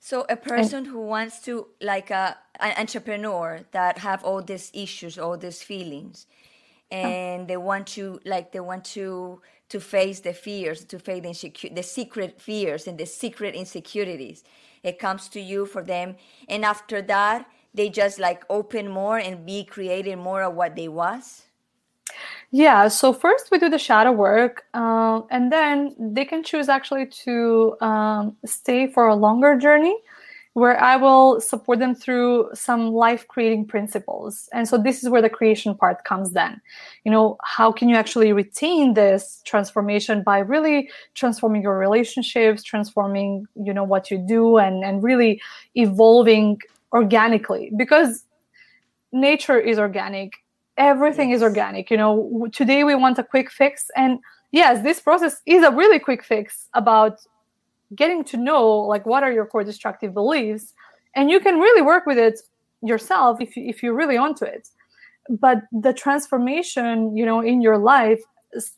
[0.00, 4.70] so a person and, who wants to like a an entrepreneur that have all these
[4.74, 6.26] issues, all these feelings,
[6.90, 7.46] and oh.
[7.46, 11.70] they want to like they want to to face the fears, to face the insecure,
[11.70, 14.42] the secret fears and the secret insecurities.
[14.82, 16.16] It comes to you for them,
[16.48, 20.88] and after that, they just like open more and be creating more of what they
[20.88, 21.42] was.
[22.50, 27.06] Yeah, so first we do the shadow work, uh, and then they can choose actually
[27.24, 29.96] to um, stay for a longer journey
[30.54, 34.48] where I will support them through some life creating principles.
[34.52, 36.60] And so this is where the creation part comes then.
[37.04, 43.46] You know, how can you actually retain this transformation by really transforming your relationships, transforming,
[43.54, 45.40] you know, what you do and, and really
[45.76, 46.58] evolving
[46.92, 48.24] organically because
[49.12, 50.34] nature is organic.
[50.76, 51.38] Everything yes.
[51.38, 52.48] is organic you know.
[52.52, 54.18] Today we want a quick fix and
[54.52, 57.18] yes this process is a really quick fix about
[57.94, 60.74] getting to know like what are your core destructive beliefs
[61.16, 62.40] and you can really work with it
[62.82, 64.68] yourself if, you, if you're really onto it.
[65.28, 68.20] But the transformation you know in your life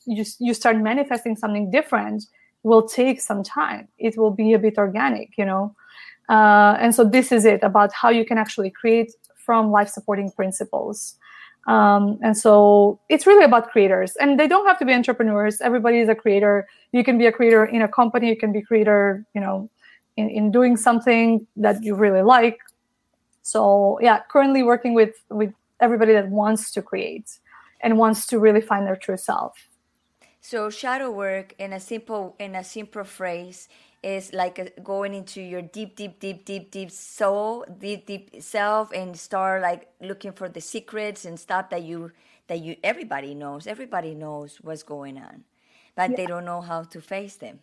[0.05, 2.25] you, you start manifesting something different
[2.63, 3.89] will take some time.
[3.99, 5.75] It will be a bit organic you know
[6.29, 10.31] uh, and so this is it about how you can actually create from life supporting
[10.31, 11.17] principles.
[11.69, 14.17] Um, and so it's really about creators.
[14.17, 15.61] And they don't have to be entrepreneurs.
[15.61, 16.67] Everybody is a creator.
[16.93, 18.29] You can be a creator in a company.
[18.29, 19.71] You can be a creator you know
[20.17, 22.59] in, in doing something that you really like.
[23.43, 27.39] So yeah, currently working with with everybody that wants to create
[27.81, 29.69] and wants to really find their true self.
[30.41, 33.69] So shadow work in a simple in a simple phrase
[34.03, 39.17] is like going into your deep deep deep deep deep soul, deep deep self and
[39.17, 42.11] start like looking for the secrets and stuff that you
[42.49, 43.67] that you everybody knows.
[43.67, 45.45] Everybody knows what's going on.
[45.95, 46.17] But yeah.
[46.17, 47.61] they don't know how to face them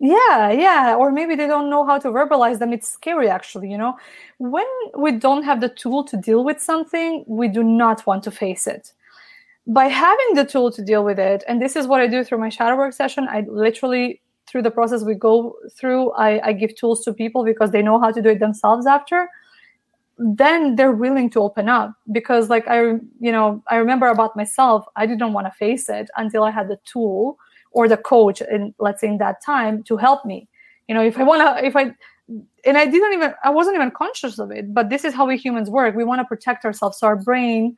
[0.00, 3.76] yeah yeah or maybe they don't know how to verbalize them it's scary actually you
[3.76, 3.96] know
[4.38, 4.66] when
[4.96, 8.68] we don't have the tool to deal with something we do not want to face
[8.68, 8.92] it
[9.66, 12.38] by having the tool to deal with it and this is what i do through
[12.38, 16.74] my shadow work session i literally through the process we go through I, I give
[16.74, 19.28] tools to people because they know how to do it themselves after
[20.18, 21.92] then they're willing to open up.
[22.10, 22.80] Because like i
[23.20, 26.68] you know i remember about myself i didn't want to face it until i had
[26.68, 27.38] the tool
[27.72, 30.48] or the coach in let's say in that time to help me.
[30.88, 31.92] You know if i want to if i
[32.64, 35.36] and i didn't even i wasn't even conscious of it but this is how we
[35.36, 35.94] humans work.
[35.94, 36.98] We want to protect ourselves.
[36.98, 37.76] So our brain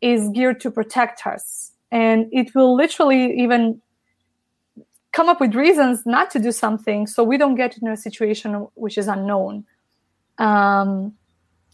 [0.00, 1.72] is geared to protect us.
[1.90, 3.80] And it will literally even
[5.14, 8.66] come up with reasons not to do something so we don't get into a situation
[8.74, 9.64] which is unknown
[10.38, 11.14] um,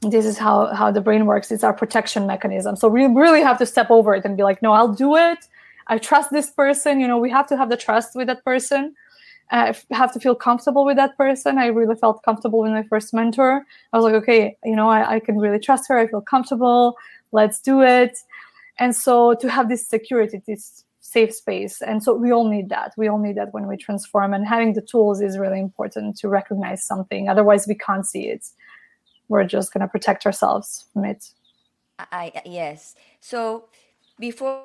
[0.02, 3.58] this is how how the brain works it's our protection mechanism so we really have
[3.58, 5.38] to step over it and be like no i'll do it
[5.90, 7.00] I trust this person.
[7.00, 8.94] You know, we have to have the trust with that person.
[9.50, 11.58] I have to feel comfortable with that person.
[11.58, 13.66] I really felt comfortable with my first mentor.
[13.92, 15.98] I was like, okay, you know, I, I can really trust her.
[15.98, 16.96] I feel comfortable.
[17.32, 18.20] Let's do it.
[18.78, 21.82] And so to have this security, this safe space.
[21.82, 22.92] And so we all need that.
[22.96, 24.32] We all need that when we transform.
[24.32, 27.28] And having the tools is really important to recognize something.
[27.28, 28.44] Otherwise, we can't see it.
[29.28, 31.24] We're just going to protect ourselves from it.
[31.98, 32.94] I yes.
[33.20, 33.64] So
[34.18, 34.64] before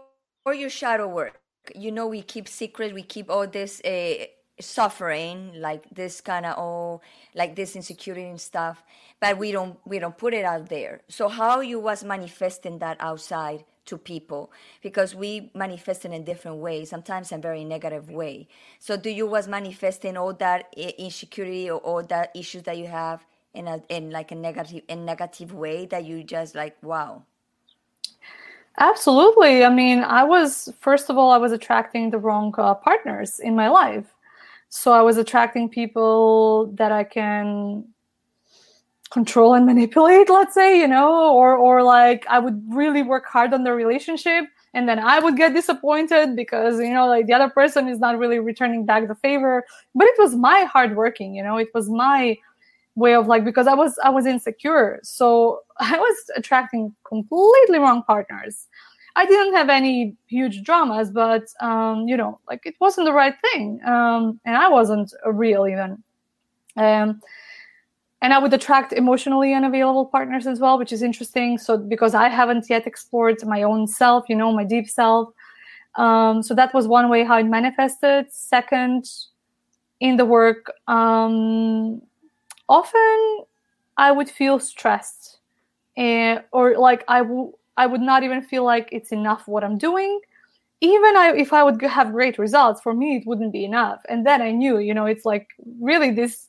[0.53, 1.41] your shadow work
[1.73, 4.25] you know we keep secret we keep all this uh,
[4.59, 7.01] suffering like this kind of oh
[7.33, 8.83] like this insecurity and stuff
[9.19, 11.01] but we don't we don't put it out there.
[11.07, 14.51] So how you was manifesting that outside to people?
[14.81, 18.47] Because we manifest in different way sometimes in very negative way.
[18.79, 23.25] So do you was manifesting all that insecurity or all that issues that you have
[23.53, 27.23] in a in like a negative in negative way that you just like wow?
[28.77, 29.63] Absolutely.
[29.63, 33.55] I mean, I was, first of all, I was attracting the wrong uh, partners in
[33.55, 34.14] my life.
[34.69, 37.85] So I was attracting people that I can
[39.11, 43.53] control and manipulate, let's say, you know, or, or like I would really work hard
[43.53, 47.49] on the relationship and then I would get disappointed because, you know, like the other
[47.49, 49.63] person is not really returning back the favor.
[49.93, 52.37] But it was my hard working, you know, it was my
[52.95, 58.01] way of like because i was i was insecure so i was attracting completely wrong
[58.03, 58.67] partners
[59.15, 63.35] i didn't have any huge dramas but um, you know like it wasn't the right
[63.51, 63.79] thing.
[63.85, 66.03] Um, and i wasn't real even.
[66.77, 67.21] Um,
[68.21, 71.57] and i would attract emotionally unavailable partners as well which is interesting.
[71.57, 75.29] So because i haven't yet explored my own self you know my deep self.
[75.95, 78.31] Um, so that was one way how it manifested.
[78.33, 79.05] Second
[80.01, 82.01] in the work um,
[82.67, 83.45] often
[83.97, 85.37] I would feel stressed,
[85.95, 89.77] and, or like I would I would not even feel like it's enough what I'm
[89.77, 90.19] doing.
[90.81, 94.01] Even I, if I would have great results, for me it wouldn't be enough.
[94.09, 95.47] And then I knew, you know, it's like
[95.79, 96.47] really this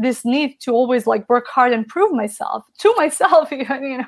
[0.00, 4.04] this need to always like work hard and prove myself to myself even you know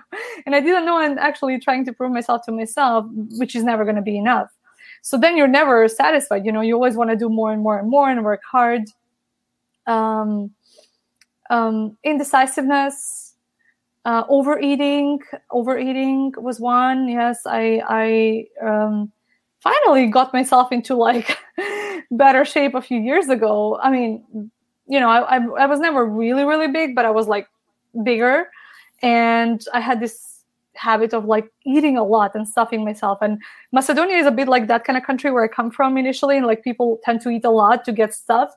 [0.47, 3.05] and i didn't know i'm actually trying to prove myself to myself
[3.39, 4.47] which is never going to be enough
[5.03, 7.77] so then you're never satisfied you know you always want to do more and more
[7.77, 8.85] and more and work hard
[9.87, 10.53] um,
[11.51, 13.30] um, indecisiveness,
[14.05, 15.21] uh, overeating.
[15.51, 17.09] Overeating was one.
[17.09, 19.13] Yes, I I um,
[19.61, 21.39] finally got myself into like
[22.11, 23.79] better shape a few years ago.
[23.83, 24.51] I mean,
[24.87, 27.49] you know, I, I I was never really really big, but I was like
[28.05, 28.51] bigger,
[29.03, 30.31] and I had this
[30.75, 33.39] habit of like eating a lot and stuffing myself and
[33.71, 36.47] macedonia is a bit like that kind of country where i come from initially and
[36.47, 38.57] like people tend to eat a lot to get stuffed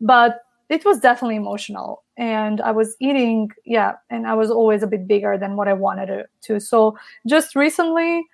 [0.00, 4.86] but it was definitely emotional and i was eating yeah and i was always a
[4.86, 6.96] bit bigger than what i wanted to so
[7.26, 8.24] just recently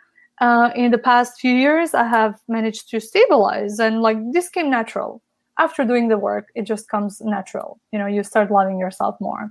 [0.40, 4.70] uh, in the past few years i have managed to stabilize and like this came
[4.70, 5.22] natural
[5.58, 9.50] after doing the work it just comes natural you know you start loving yourself more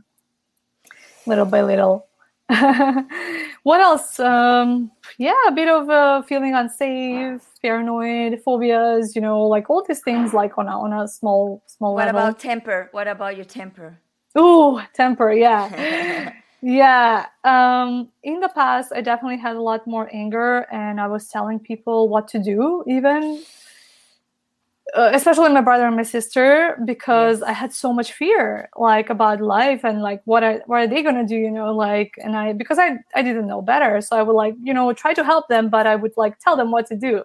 [1.26, 2.10] little by little
[3.64, 4.20] what else?
[4.20, 9.16] Um, yeah, a bit of uh, feeling unsafe, paranoid, phobias.
[9.16, 12.22] You know, like all these things, like on a on a small small what level.
[12.22, 12.90] What about temper?
[12.92, 14.00] What about your temper?
[14.38, 15.32] Ooh, temper.
[15.32, 17.26] Yeah, yeah.
[17.44, 21.60] Um, in the past, I definitely had a lot more anger, and I was telling
[21.60, 23.42] people what to do, even
[24.96, 29.42] uh, especially my brother and my sister because i had so much fear like about
[29.42, 32.36] life and like what are what are they going to do you know like and
[32.36, 35.24] i because i i didn't know better so i would like you know try to
[35.24, 37.24] help them but i would like tell them what to do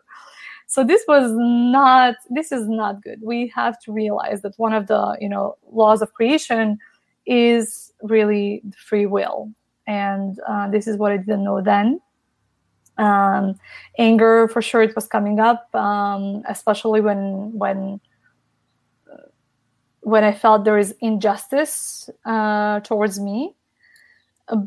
[0.66, 4.86] so this was not this is not good we have to realize that one of
[4.86, 6.78] the you know laws of creation
[7.26, 9.50] is really free will.
[9.86, 12.00] And uh, this is what i didn't know then.
[12.96, 13.58] Um,
[13.98, 18.00] anger for sure it was coming up um, especially when when
[20.00, 23.56] when i felt there is injustice uh, towards me.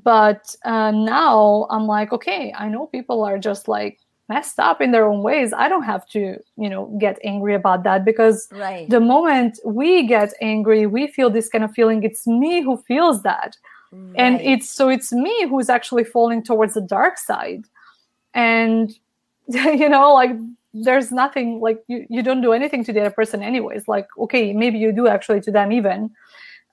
[0.03, 3.99] But uh, now i'm like okay i know people are just like
[4.29, 7.83] messed up in their own ways i don't have to you know get angry about
[7.83, 8.89] that because right.
[8.89, 13.23] the moment we get angry we feel this kind of feeling it's me who feels
[13.23, 13.55] that
[13.91, 14.13] right.
[14.15, 17.63] and it's so it's me who's actually falling towards the dark side
[18.33, 18.97] and
[19.47, 20.31] you know like
[20.73, 24.53] there's nothing like you, you don't do anything to the other person anyways like okay
[24.53, 26.11] maybe you do actually to them even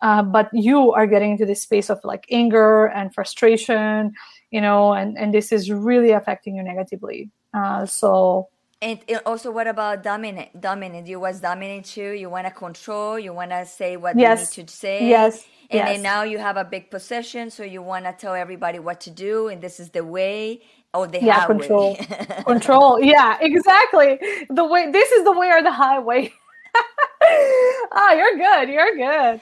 [0.02, 4.12] uh, but you are getting into this space of like anger and frustration
[4.54, 7.20] you know and and this is really affecting you negatively
[7.58, 8.48] uh, so
[8.84, 10.60] and also, what about dominant?
[10.60, 11.06] Dominant.
[11.06, 12.10] You was dominant you.
[12.10, 13.18] You want to control.
[13.18, 14.54] You want to say what yes.
[14.54, 15.08] they need to say.
[15.08, 15.46] Yes.
[15.70, 15.88] And yes.
[15.88, 19.10] then now you have a big possession, so you want to tell everybody what to
[19.10, 20.60] do, and this is the way.
[20.92, 21.58] Oh, the yeah, highway.
[21.58, 21.96] control.
[22.46, 23.00] control.
[23.00, 24.18] Yeah, exactly.
[24.50, 24.90] The way.
[24.90, 26.32] This is the way or the highway.
[27.92, 28.68] ah, you're good.
[28.68, 29.40] You're good.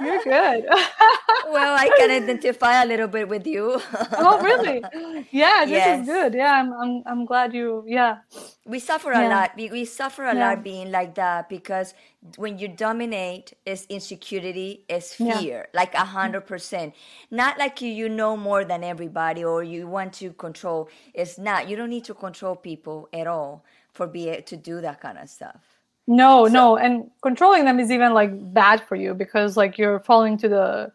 [0.00, 0.64] You're good.
[1.50, 3.80] well, I can identify a little bit with you.
[4.12, 4.82] oh, really?
[5.30, 6.00] Yeah, this yes.
[6.00, 6.34] is good.
[6.34, 7.84] Yeah, I'm, I'm, I'm glad you.
[7.86, 8.18] Yeah.
[8.64, 9.28] We suffer a yeah.
[9.28, 9.52] lot.
[9.56, 10.48] We, we suffer a yeah.
[10.48, 11.94] lot being like that because
[12.36, 15.64] when you dominate, is insecurity, is fear, yeah.
[15.74, 16.94] like a hundred percent.
[17.30, 20.88] Not like you, you know more than everybody or you want to control.
[21.14, 21.68] It's not.
[21.68, 25.28] You don't need to control people at all for be to do that kind of
[25.28, 25.71] stuff.
[26.06, 30.00] No, so, no, and controlling them is even like bad for you because like you're
[30.00, 30.92] falling to the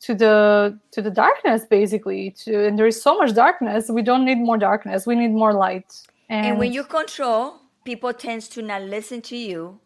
[0.00, 2.30] to the to the darkness basically.
[2.44, 3.90] To and there is so much darkness.
[3.90, 5.06] We don't need more darkness.
[5.06, 6.00] We need more light.
[6.28, 9.80] And, and when you control, people tends to not listen to you.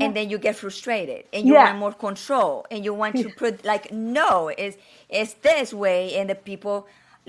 [0.00, 1.64] And then you get frustrated, and you yeah.
[1.64, 4.76] want more control, and you want to put like, no, it's
[5.08, 6.86] it's this way, and the people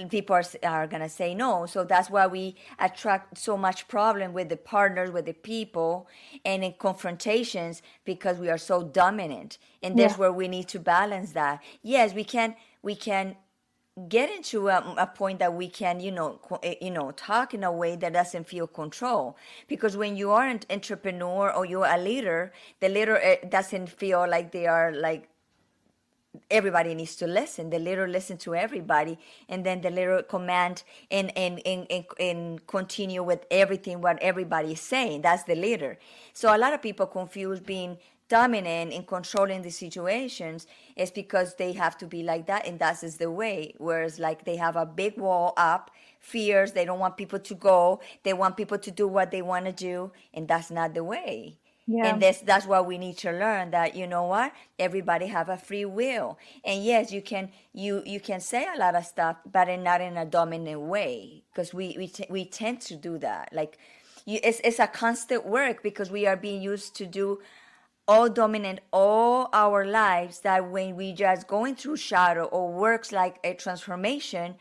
[0.08, 1.66] people are, are going to say no.
[1.66, 6.08] So that's why we attract so much problem with the partners with the people
[6.46, 9.58] and in confrontations because we are so dominant.
[9.82, 10.20] And that's yeah.
[10.20, 11.62] where we need to balance that.
[11.82, 13.36] Yes we can we can
[14.08, 17.64] get into a, a, point that we can you know eh, you know talk in
[17.64, 19.38] a way that doesn't feel control.
[19.68, 24.28] Because when you are an entrepreneur or you're a leader the leader eh, doesn't feel
[24.30, 25.29] like they are like
[26.50, 27.70] everybody needs to listen.
[27.70, 29.18] The leader listen to everybody,
[29.48, 34.74] and then the leader command and and, and, and and continue with everything what everybody
[34.74, 35.22] is saying.
[35.22, 35.98] That's the leader.
[36.34, 37.98] So a lot of people confuse being
[38.30, 43.04] dominant in controlling the situations is because they have to be like that, and that
[43.04, 43.74] is the way.
[43.78, 46.74] Whereas like they have a big wall up, fears.
[46.74, 48.02] They don't want people to go.
[48.24, 51.59] They want people to do what they want to do, and that's not the way.
[51.90, 52.06] Yeah.
[52.06, 54.54] And that's that's what we need to learn that you know what?
[54.78, 56.38] Everybody have a free will.
[56.64, 60.00] And yes you can you you can say a lot of stuff but in, not
[60.00, 63.50] in a dominant way because we we, t- we tend to do that.
[63.54, 63.80] Like
[64.26, 67.40] you, it's, it's a constant work because we are being used to do
[68.08, 73.40] all dominant all our lives that when we just going through shadow or works like
[73.44, 74.56] a transformation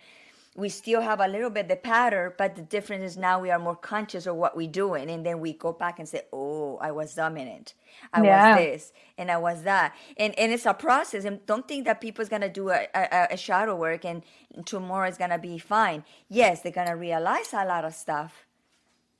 [0.59, 3.61] we still have a little bit the pattern, but the difference is now we are
[3.61, 6.91] more conscious of what we're doing, and then we go back and say, "Oh, I
[6.91, 7.75] was dominant.
[8.13, 8.57] I yeah.
[8.57, 11.25] was this, and I was that." And and it's a process.
[11.25, 14.25] And don't think that people's gonna do a, a, a shadow work and
[14.67, 16.03] tomorrow is gonna be fine.
[16.29, 18.45] Yes, they're gonna realize a lot of stuff,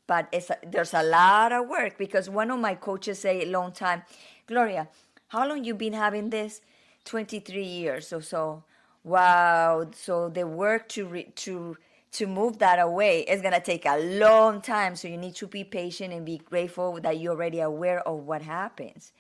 [0.09, 3.47] but it's a, there's a lot of work because one of my coaches say a
[3.47, 4.03] long time,
[4.49, 4.89] Gloria,
[5.29, 6.61] how long you been having this?
[7.05, 8.65] Twenty three years or so
[9.09, 9.89] Wow.
[9.95, 11.77] So the work to re- to
[12.13, 14.97] to move that away is going to take a long time.
[14.97, 18.43] So you need to be patient and be grateful that you're already aware of what
[18.43, 19.13] happens.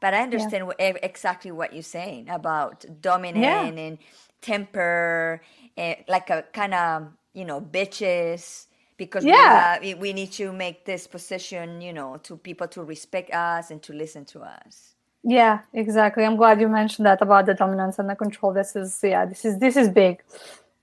[0.00, 0.90] But I understand yeah.
[0.90, 3.64] what, exactly what you're saying about dominant yeah.
[3.64, 3.98] and
[4.42, 5.40] temper,
[5.76, 8.66] and like a kind of you know bitches
[8.96, 9.78] because yeah.
[9.80, 13.70] we, have, we need to make this position you know to people to respect us
[13.70, 14.95] and to listen to us.
[15.28, 16.24] Yeah, exactly.
[16.24, 18.52] I'm glad you mentioned that about the dominance and the control.
[18.52, 20.22] This is yeah, this is this is big.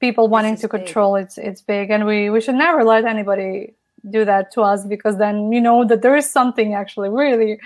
[0.02, 1.24] People wanting to control big.
[1.24, 3.74] it's it's big, and we we should never let anybody
[4.10, 7.58] do that to us because then you know that there is something actually really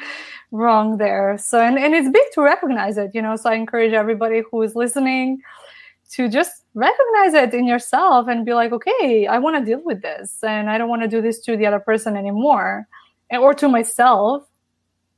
[0.52, 1.36] wrong there.
[1.40, 3.36] So and and it's big to recognize it, you know.
[3.38, 5.42] So I encourage everybody who is listening
[6.12, 10.04] to just recognize it in yourself and be like, okay, I want to deal with
[10.04, 12.88] this, and I don't want to do this to the other person anymore,
[13.32, 14.47] and, or to myself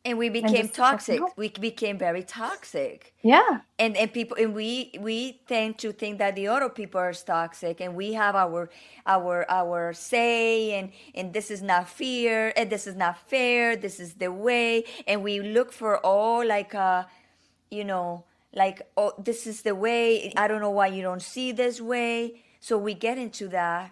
[0.06, 1.22] and we became toxic.
[1.38, 3.14] we became very toxic.
[3.22, 3.62] Yeah.
[3.78, 7.82] And and people and we we tend to think that the other people are toxic
[7.82, 8.70] and we have our
[9.06, 14.00] our our say and and this is not fair and this is not fair this
[14.00, 14.86] is the way.
[15.06, 17.04] And we look for all like uh
[17.70, 18.24] you know
[18.54, 20.34] like oh this is the way.
[20.38, 22.41] I don't know why you don't see this way.
[22.62, 23.91] So we get into that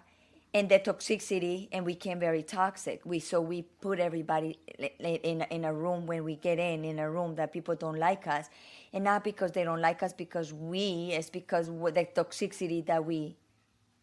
[0.54, 3.00] and the toxicity and we became very toxic.
[3.04, 4.58] We so we put everybody
[4.98, 8.26] in, in a room when we get in in a room that people don't like
[8.26, 8.48] us.
[8.92, 13.36] And not because they don't like us because we it's because the toxicity that we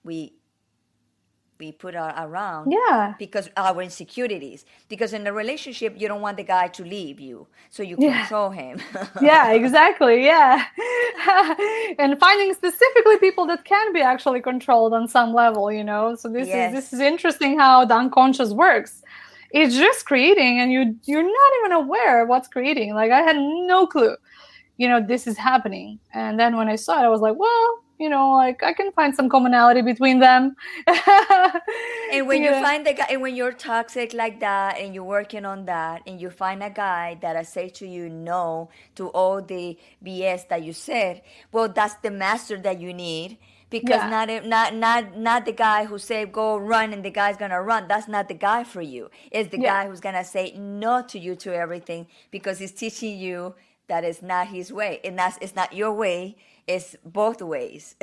[0.04, 0.34] we
[1.60, 3.14] we put around yeah.
[3.18, 4.66] because our insecurities.
[4.90, 8.54] Because in a relationship you don't want the guy to leave you so you control
[8.54, 8.62] yeah.
[8.62, 8.82] him.
[9.22, 10.66] Yeah exactly yeah.
[12.00, 16.16] And finding specifically people that can be actually controlled on some level you know?
[16.16, 16.74] So this yes.
[16.74, 19.02] is this is interesting how the unconscious works.
[19.52, 22.94] It's just creating and you you're not even aware what's creating.
[22.94, 24.16] Like i had no clue
[24.78, 26.00] you know this is happening.
[26.14, 28.92] And then when i saw it i was like well you know, like I can
[28.92, 30.56] find some commonality between them.
[32.12, 32.58] and when yeah.
[32.58, 36.02] you find the guy, and when you're toxic like that, and you're working on that,
[36.06, 40.48] and you find a guy that I say to you no to all the BS
[40.50, 41.22] that you said,
[41.52, 43.38] well, that's the master that you need
[43.70, 44.10] because yeah.
[44.10, 47.88] not not not not the guy who say go run and the guy's gonna run.
[47.88, 49.10] That's not the guy for you.
[49.32, 49.84] It's the yeah.
[49.84, 53.56] guy who's gonna say no to you to everything because he's teaching you
[53.88, 56.36] that it's not his way and that's it's not your way
[56.68, 57.96] it's both ways.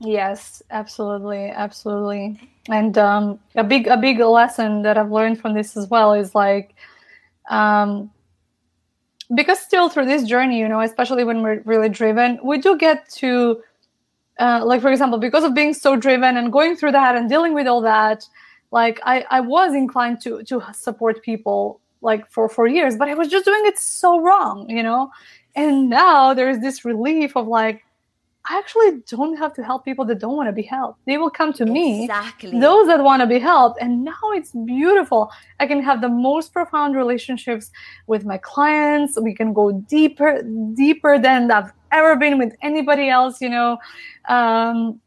[0.00, 2.40] yes, absolutely, absolutely.
[2.68, 6.34] And um, a big a big lesson that I've learned from this as well is
[6.34, 6.74] like
[7.48, 8.10] um,
[9.34, 13.08] because still through this journey, you know, especially when we're really driven, we do get
[13.10, 13.62] to
[14.38, 17.54] uh, like for example, because of being so driven and going through that and dealing
[17.54, 18.26] with all that,
[18.70, 23.14] like I, I was inclined to to support people like for for years, but I
[23.14, 25.10] was just doing it so wrong, you know.
[25.54, 27.84] And now there's this relief of like,
[28.48, 30.98] I actually don't have to help people that don't want to be helped.
[31.06, 32.04] They will come to me.
[32.04, 32.58] Exactly.
[32.58, 33.80] Those that want to be helped.
[33.80, 35.30] And now it's beautiful.
[35.60, 37.70] I can have the most profound relationships
[38.08, 39.16] with my clients.
[39.20, 40.42] We can go deeper,
[40.74, 43.78] deeper than I've ever been with anybody else, you know.
[44.28, 45.00] Um,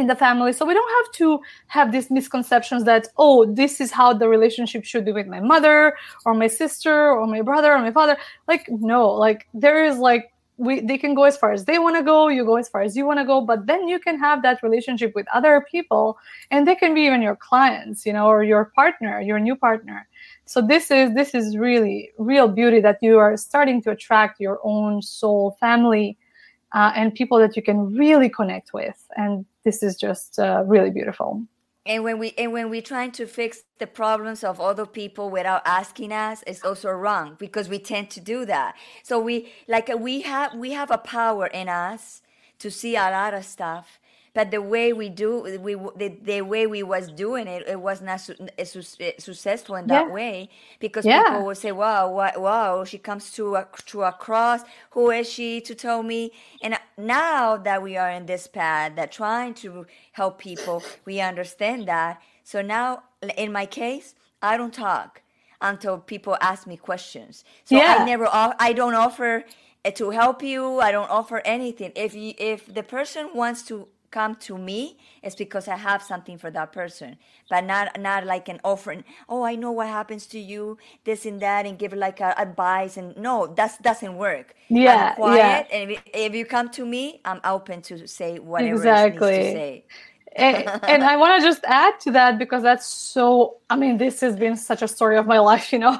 [0.00, 0.52] in the family.
[0.52, 4.84] So we don't have to have these misconceptions that oh this is how the relationship
[4.84, 8.16] should be with my mother or my sister or my brother or my father.
[8.46, 11.96] Like no like there is like we they can go as far as they want
[11.96, 14.18] to go you go as far as you want to go but then you can
[14.18, 16.18] have that relationship with other people
[16.50, 20.06] and they can be even your clients you know or your partner your new partner.
[20.44, 24.58] So this is this is really real beauty that you are starting to attract your
[24.64, 26.18] own soul family
[26.74, 29.06] uh, and people that you can really connect with.
[29.16, 31.42] And this is just uh, really beautiful.
[31.86, 35.62] And when we and when we're trying to fix the problems of other people without
[35.64, 38.76] asking us it's also wrong because we tend to do that.
[39.02, 42.20] So we like we have we have a power in us
[42.58, 43.98] to see a lot of stuff
[44.34, 48.00] but the way we do we the, the way we was doing it it was
[48.00, 48.64] not su- eh,
[49.00, 50.12] eh, successful in that yeah.
[50.12, 50.48] way.
[50.78, 51.24] Because yeah.
[51.24, 54.62] people would say wow wow she comes to a, to a cross.
[54.90, 56.32] Who is she to tell me?
[56.62, 61.20] And uh, now that we are in this path that trying to help people we
[61.20, 62.20] understand that.
[62.44, 63.02] So now
[63.36, 65.22] in my case i don't talk
[65.60, 67.44] until people ask me questions.
[67.64, 67.96] So yeah.
[67.98, 69.44] i never i don't offer
[69.84, 70.80] eh, to help you.
[70.80, 71.92] I don't offer anything.
[71.96, 76.38] If you if the person wants to come to me it's because I have something
[76.38, 77.16] for that person,
[77.50, 79.04] but not not like an offering.
[79.28, 82.96] Oh, I know what happens to you, this and that, and give like a advice.
[82.96, 84.54] And no, that doesn't work.
[84.68, 85.76] Yeah, I'm quiet, yeah.
[85.76, 89.30] and if, if, you come to me, I'm open to say whatever exactly.
[89.30, 89.84] needs to say.
[90.36, 93.56] and, and, I want to just add to that because that's so.
[93.70, 95.98] I mean, this has been such a story of my life, you know,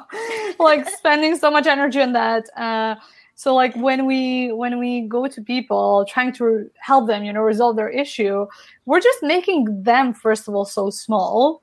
[0.59, 2.49] like spending so much energy on that.
[2.57, 2.97] Uh,
[3.39, 7.41] so like when we when we go to people trying to help them you know
[7.41, 8.45] resolve their issue
[8.85, 11.63] we're just making them first of all so small.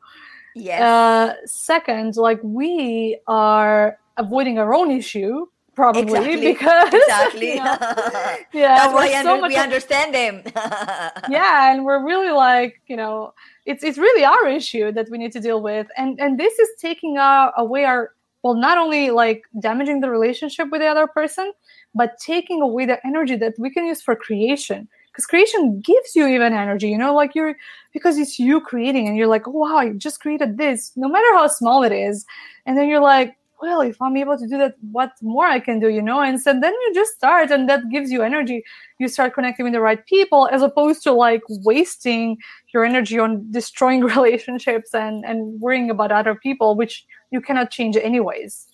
[0.56, 0.82] Yes.
[0.82, 6.54] Uh, second like we are avoiding our own issue probably exactly.
[6.54, 7.50] because exactly.
[7.50, 7.78] you know,
[8.54, 10.44] yeah that's why so we understand them.
[11.30, 13.34] Yeah and we're really like you know
[13.66, 16.70] it's it's really our issue that we need to deal with and and this is
[16.80, 18.14] taking our, away our
[18.44, 21.52] well not only like damaging the relationship with the other person
[21.96, 24.88] but taking away the energy that we can use for creation.
[25.12, 27.56] Because creation gives you even energy you know like you're
[27.94, 31.34] because it's you creating and you're like oh wow i just created this no matter
[31.34, 32.26] how small it is.
[32.66, 35.80] And then you're like well if i'm able to do that what more i can
[35.80, 36.20] do you know?
[36.20, 38.62] And so then you just start and that gives you energy.
[39.00, 42.38] You start connecting with the right people as opposed to like wasting
[42.74, 47.96] your energy on destroying relationships and and worrying about other people which you cannot change
[47.96, 48.68] anyways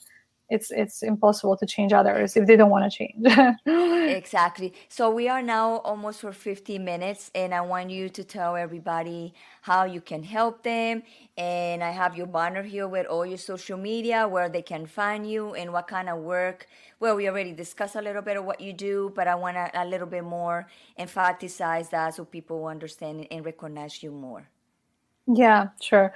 [0.51, 3.25] it's it's impossible to change others if they don't want to change.
[4.21, 4.73] Exactly.
[4.89, 9.33] So we are now almost for 50 minutes and i want you to tell everybody
[9.61, 11.03] how you can help them.
[11.37, 15.29] And i have your banner here with all your social media where they can find
[15.29, 16.67] you and what kind of work.
[16.99, 19.65] Well we already discussed a little bit of what you do but i want to
[19.73, 24.43] a little bit more emphasize that so people understand and recognize you more
[25.33, 26.13] yeah, sure.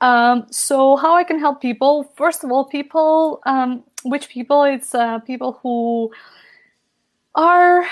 [0.00, 2.12] Um, so how I can help people?
[2.16, 4.64] First of all, people, um, which people?
[4.64, 6.12] It's uh, people who
[7.34, 7.84] are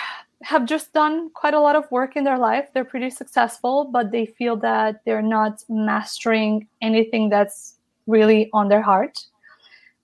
[0.42, 2.68] have just done quite a lot of work in their life.
[2.72, 8.80] They're pretty successful, but they feel that they're not mastering anything that's really on their
[8.82, 9.26] heart.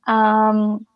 [0.07, 0.87] Um,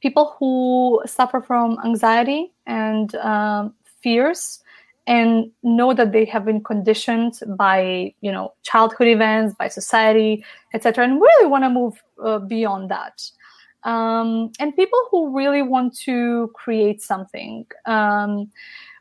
[0.00, 4.60] people who suffer from anxiety and um, fears
[5.06, 10.44] and know that they have been conditioned by you know childhood events by society
[10.74, 13.22] etc and really want to move uh, beyond that.
[13.82, 18.50] Um, and people who really want to create something um,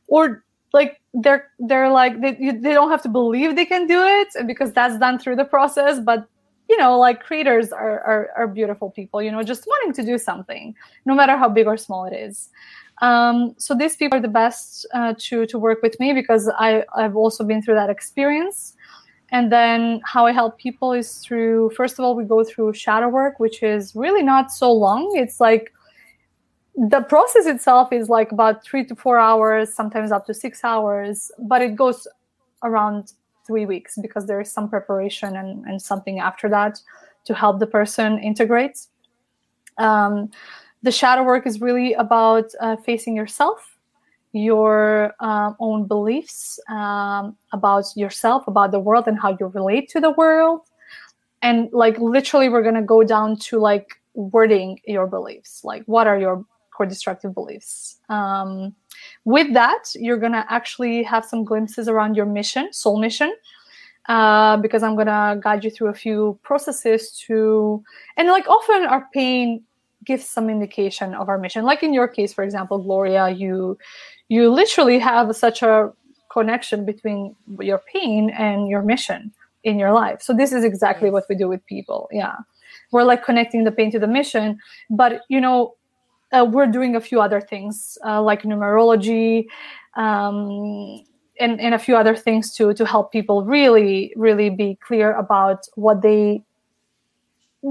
[0.07, 4.29] or like they're they're like they, they don't have to believe they can do it
[4.47, 6.27] because that's done through the process but
[6.69, 10.17] you know like creators are, are, are beautiful people you know just wanting to do
[10.17, 10.75] something
[11.05, 12.49] no matter how big or small it is
[13.01, 16.83] um, so these people are the best uh, to to work with me because I
[16.95, 18.75] I've also been through that experience.
[19.31, 23.09] And then how I help people is through first of all we go through shadow
[23.09, 25.11] work, which is really not so long.
[25.15, 25.71] It's like
[26.75, 31.31] the process itself is like about three to four hours, sometimes up to six hours,
[31.37, 32.07] but it goes
[32.63, 33.13] around
[33.45, 36.79] three weeks because there is some preparation and, and something after that
[37.25, 38.87] to help the person integrate.
[39.77, 40.31] Um,
[40.83, 43.77] the shadow work is really about uh, facing yourself
[44.31, 49.99] your um, own beliefs um, about yourself about the world and how you relate to
[49.99, 50.61] the world.
[51.41, 55.63] And like literally we're to go down to like wording your beliefs.
[55.63, 57.97] Like what are your core destructive beliefs?
[58.09, 58.75] Um,
[59.25, 63.33] with that you're to actually have some glimpses around your mission soul mission
[64.07, 67.83] uh, because i'm to guide you through a few processes to
[68.17, 69.63] and like often our pain
[70.05, 71.65] gives some indication of our mission.
[71.65, 73.77] Like in your case for example gloria you
[74.29, 75.91] you literally have such a
[76.31, 79.33] connection between your pain and your mission
[79.63, 80.21] in your life.
[80.21, 82.35] So this is exactly what we do with people yeah.
[82.91, 85.75] We're like connecting the pain to the mission but you know
[86.31, 89.47] uh, we're doing a few other things uh, like numerology
[89.95, 91.03] um,
[91.39, 95.65] and, and a few other things to to help people really really be clear about
[95.75, 96.43] what they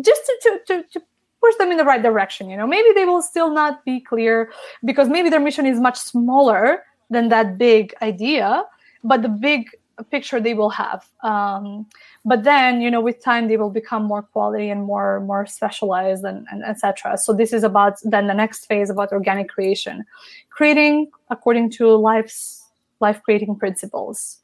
[0.02, 1.02] just to, to, to, to
[1.40, 2.66] push them in the right direction you know?
[2.66, 4.50] Maybe they will still not be clear
[4.84, 8.64] because maybe their mission is much smaller than that big idea
[9.04, 9.70] but the big
[10.10, 11.08] picture they will have.
[11.22, 11.86] Um,
[12.24, 16.24] but then you know with time they will become more quality and more more specialized
[16.24, 20.04] and, and etc so this is about then the next phase about organic creation
[20.50, 22.58] creating according to life's
[23.00, 24.38] life creating principles.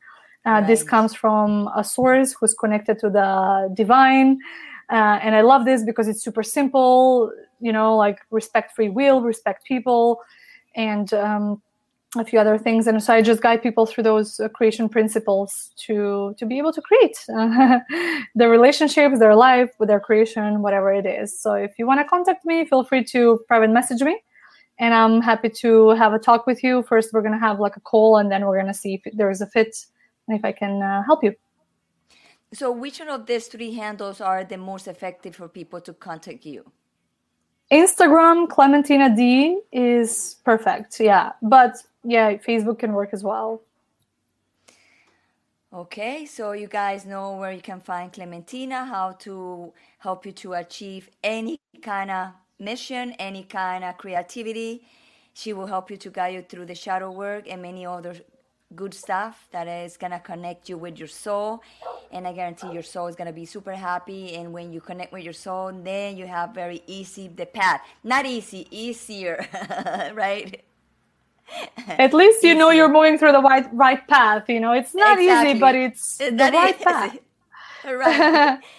[0.47, 0.67] Uh, right.
[0.67, 4.39] this comes from a source who's connected to the divine
[4.91, 9.21] uh, and I love this because it's super simple, you know, like respect free will,
[9.21, 10.21] respect people,
[10.77, 11.63] and um,
[12.17, 12.87] a few other things.
[12.87, 16.73] And so I just guide people through those uh, creation principles to to be able
[16.73, 17.19] to create
[18.35, 21.39] their relationships, their life with their creation, whatever it is.
[21.41, 24.23] So if you want to contact me, feel free to private message me.
[24.79, 26.83] And I'm happy to have a talk with you.
[26.83, 29.13] First, we're going to have like a call, and then we're going to see if
[29.15, 29.77] there is a fit
[30.27, 31.35] and if I can uh, help you.
[32.53, 36.47] So, which one of these three handles are the most effective for people to contact
[36.47, 36.71] you?
[37.73, 41.01] Instagram, Clementina D is perfect.
[41.01, 41.33] Yeah.
[41.43, 43.63] But yeah, Facebook can work as well.
[45.73, 50.53] Okay, so you guys know where you can find Clementina, how to help you to
[50.53, 52.29] achieve any kind of
[52.61, 54.87] mission, any kind of creativity.
[55.33, 58.15] She will help you to guide you through the shadow work and many other
[58.75, 61.63] good stuff that is gonna connect you with your soul.
[62.13, 64.35] And i guarantee your soul is gonna be super happy.
[64.35, 67.83] And when you connect with your soul then you have very easy the path.
[68.03, 69.47] Not easy easier
[70.15, 70.65] right?
[71.87, 74.73] At least you know you're moving through the right right path you know?
[74.73, 75.51] It's not exactly.
[75.51, 77.19] easy but it's the right path.
[77.85, 78.61] Right.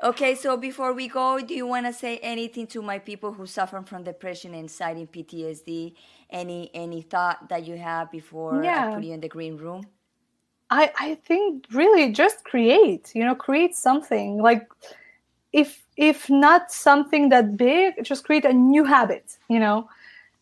[0.00, 3.46] Okay so before we go do you want to say anything to my people who
[3.46, 5.94] suffer from depression anxiety and ptsd
[6.30, 8.90] any any thought that you have before yeah.
[8.90, 9.86] I put you in the green room?
[10.70, 14.68] I I think really just create, you know, create something like
[15.52, 19.88] if if not something that big just create a new habit you know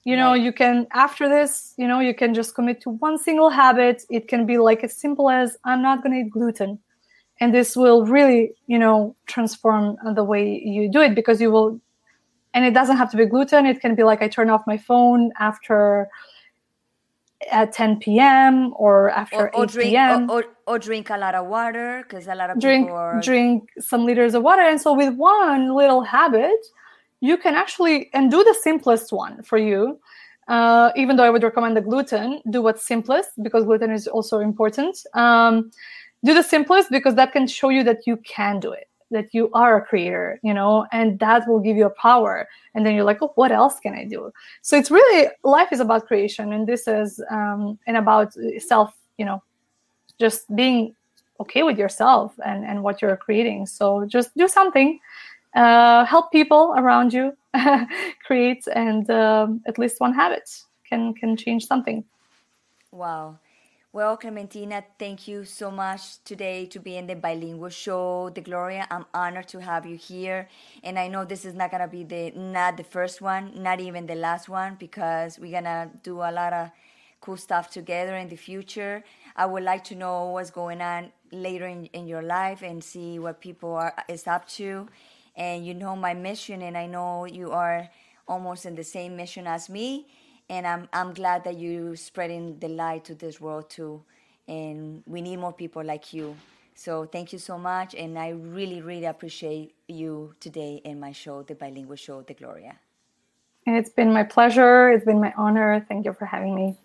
[0.05, 0.43] you know right.
[0.43, 4.29] you can after this you know you can just commit to one single habit it
[4.29, 6.79] can be like as simple as i'm not going to eat gluten
[7.41, 11.81] and this will really you know transform the way you do it because you will
[12.57, 14.79] and it doesn't have to be gluten it can be like i turn off my
[14.79, 16.09] phone after
[17.51, 18.73] at 10 p.m.
[18.77, 20.31] or after or, or 8 drink, p.m.
[20.31, 23.21] Or, or, or, drink a lot of water because a lot of drink are...
[23.21, 24.63] drink some liters of water.
[24.63, 26.67] And so with one little habit,
[27.21, 30.01] you can actually and do the simplest one for you.
[30.49, 34.39] Uh, even though I would recommend the gluten, do what's simplest because gluten is also
[34.39, 34.97] important.
[35.13, 35.71] Um,
[36.25, 39.51] do the simplest because that can show you that you can do it that you
[39.53, 42.49] are a creator you know and that will give you a power.
[42.75, 44.33] And then you're like oh what else can i do?
[44.63, 49.25] So it's really life is about creation and this is um and about self you
[49.25, 49.43] know
[50.19, 50.95] just being
[51.41, 53.67] okay with yourself and and what you're creating.
[53.67, 54.99] So just do something
[55.55, 57.37] uh help people around you
[58.27, 60.47] create and um, at least one habit
[60.89, 62.05] can can change something.
[62.93, 63.39] Wow
[63.97, 68.29] well, Clementina, thank you so much today to be in the bilingual show.
[68.29, 70.51] The Gloria, I'm honored to have you here.
[70.85, 74.07] And I know this is not gonna be the not the first one, not even
[74.07, 76.69] the last one, because we're gonna do a lot of
[77.23, 79.03] cool stuff together in the future.
[79.35, 83.19] I would like to know what's going on later in, in your life and see
[83.19, 84.89] what people are is up to.
[85.37, 87.89] And you know my mission, and I know you are
[88.29, 90.07] almost in the same mission as me
[90.51, 94.05] and I'm I'm glad that you're spreading the light to this world too,
[94.49, 96.37] and we need more people like you.
[96.75, 101.43] So thank you so much, and I really really appreciate you today in my show,
[101.43, 102.77] the bilingual show, the Gloria.
[103.67, 104.91] It's been my pleasure.
[104.91, 105.85] It's been my honor.
[105.89, 106.77] Thank you for having me.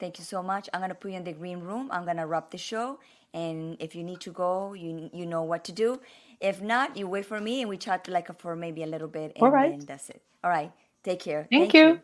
[0.00, 0.68] Thank you so much.
[0.74, 1.88] I'm gonna put you in the green room.
[1.92, 3.00] I'm gonna wrap the show,
[3.34, 6.00] and if you need to go, you you know what to do.
[6.40, 9.32] If not, you wait for me, and we chat like for maybe a little bit,
[9.36, 9.74] and All right.
[9.74, 10.22] then that's it.
[10.44, 10.72] All right.
[11.04, 11.50] Take care.
[11.50, 11.82] Thank, Thank you.
[11.82, 12.00] you.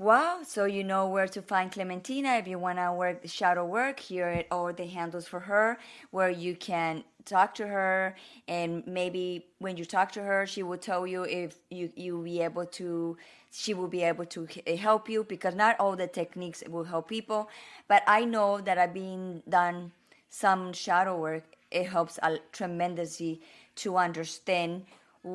[0.00, 3.64] Wow, so you know where to find Clementina if you want to work the shadow
[3.64, 3.98] work.
[3.98, 5.76] Here are all the handles for her
[6.12, 8.14] where you can talk to her
[8.46, 12.40] and maybe when you talk to her she will tell you if you you be
[12.40, 13.18] able to
[13.50, 17.50] she will be able to help you because not all the techniques will help people
[17.86, 19.92] but i know that i've been done
[20.30, 22.18] some shadow work it helps
[22.50, 23.42] tremendously
[23.74, 24.86] to understand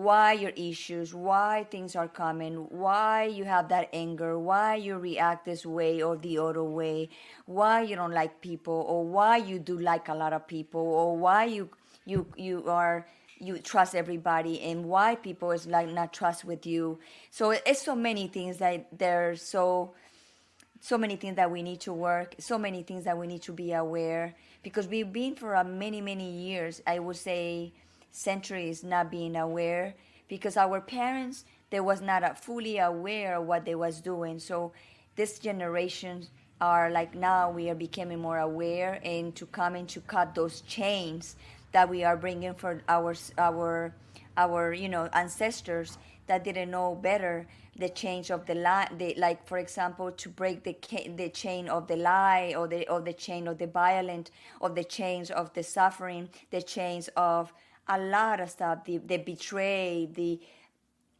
[0.01, 5.45] why your issues, why things are coming, why you have that anger, why you react
[5.45, 7.09] this way or the other way,
[7.45, 11.15] why you don't like people, or why you do like a lot of people, or
[11.15, 11.69] why you
[12.05, 13.05] you you are
[13.39, 16.99] you trust everybody and why people is like not trust with you.
[17.29, 19.93] So it's so many things that there's so
[20.79, 23.53] so many things that we need to work, so many things that we need to
[23.53, 26.81] be aware because we've been for a many many years.
[26.87, 27.73] I would say
[28.13, 29.95] centuries not being aware
[30.29, 34.37] because our parents they was not fully aware of what they was doing.
[34.37, 34.71] So
[35.15, 36.27] this generation
[36.61, 40.61] are like now we are becoming more aware and to come in to cut those
[40.61, 41.35] chains
[41.71, 43.93] that we are bringing for our our
[44.37, 45.97] our you know ancestors
[46.27, 50.63] that didn't know better the change of the lie the, like for example to break
[50.63, 50.75] the
[51.17, 54.83] the chain of the lie or the or the chain of the violent or the
[54.83, 57.51] chains of the suffering the chains of
[57.87, 60.39] a lot of stuff, the, the betray, the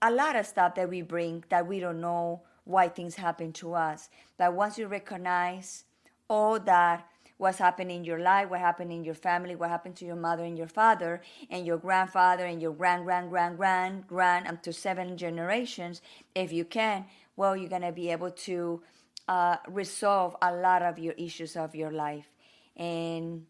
[0.02, 3.74] a lot of stuff that we bring that we don't know why things happen to
[3.74, 4.10] us.
[4.38, 5.86] But once you recognize
[6.30, 7.08] all that
[7.38, 10.44] what's happening in your life, what happened in your family, what happened to your mother
[10.44, 14.72] and your father, and your grandfather and your grand, grand, grand, grand, grand, up to
[14.72, 16.02] seven generations,
[16.36, 17.06] if you can,
[17.36, 18.82] well, you're gonna be able to
[19.28, 22.28] uh, resolve a lot of your issues of your life.
[22.76, 23.46] And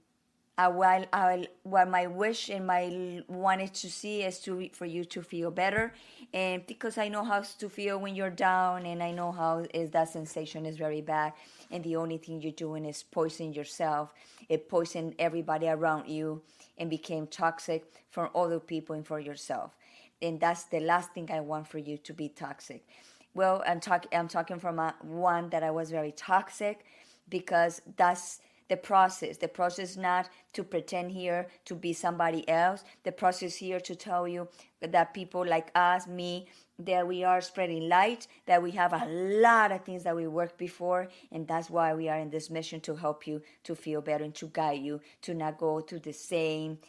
[0.58, 5.04] uh, while I, what my wish and my wanted to see is to for you
[5.06, 5.94] to feel better,
[6.34, 9.90] and because I know how to feel when you're down, and I know how is
[9.92, 11.34] that sensation is very bad,
[11.72, 14.14] and the only thing you're doing is poison yourself.
[14.50, 16.42] It poisoned everybody around you,
[16.78, 19.76] and became toxic for other people and for yourself.
[20.22, 22.86] And that's the last thing I want for you to be toxic.
[23.34, 24.10] Well, I'm talking.
[24.14, 26.86] I'm talking from a, one that I was very toxic,
[27.28, 28.40] because that's
[28.74, 29.38] the process.
[29.38, 32.84] The process not to pretend here to be somebody else.
[33.04, 34.48] The process here to tell you
[34.82, 36.48] that people like us, me,
[36.80, 40.58] that we are spreading light, that we have a lot of things that we worked
[40.58, 44.24] before, and that's why we are in this mission to help you to feel better
[44.24, 46.80] and to guide you to not go through the same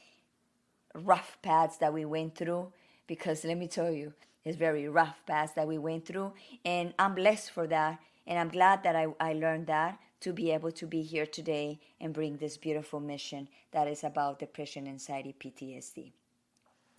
[0.95, 2.72] rough paths that we went through.
[3.07, 6.32] Because let me tell you, it's very rough paths that we went through,
[6.64, 10.51] and I'm blessed for that, and I'm glad that I, I learned that to be
[10.51, 15.35] able to be here today and bring this beautiful mission that is about depression, anxiety,
[15.39, 16.12] PTSD.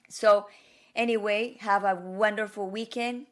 [0.10, 0.46] So,
[0.96, 3.26] anyway, have a wonderful weekend.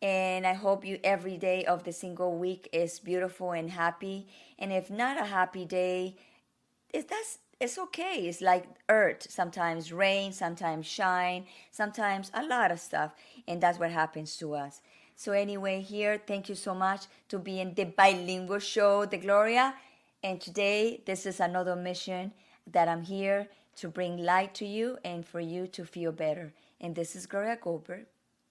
[0.00, 4.28] And I hope you every day of the single week is beautiful and happy.
[4.60, 6.16] And if not a happy day,
[6.94, 8.26] it, that's it's okay.
[8.28, 9.26] It's like earth.
[9.28, 13.14] Sometimes rain, sometimes shine, sometimes a lot of stuff.
[13.48, 14.82] And that's what happens to us.
[15.22, 19.72] So anyway, here, thank you so much to be in the bilingual show, The Gloria.
[20.20, 22.32] And today, this is another mission
[22.66, 23.46] that I'm here
[23.76, 26.52] to bring light to you and for you to feel better.
[26.80, 28.06] And this is Gloria Goldberg,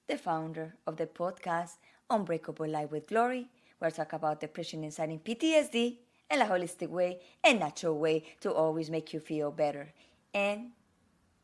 [0.08, 1.72] the founder of the podcast
[2.10, 3.50] Unbreakable Life with Glory,
[3.80, 4.94] where I talk about depression, and
[5.26, 5.98] PTSD
[6.30, 9.92] and a holistic way and natural way to always make you feel better.
[10.34, 10.72] And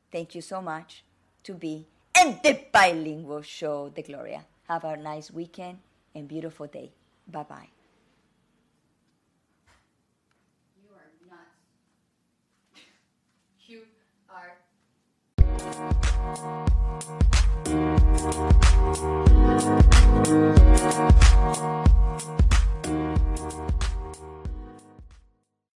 [0.10, 1.04] thank you so much
[1.44, 1.86] to be
[2.18, 4.46] in the bilingual show, The Gloria.
[4.68, 5.80] Have a nice weekend
[6.14, 6.92] and beautiful day.
[7.26, 7.70] Bye bye.
[10.84, 11.56] You are nuts.
[13.66, 13.84] you
[14.30, 14.58] are.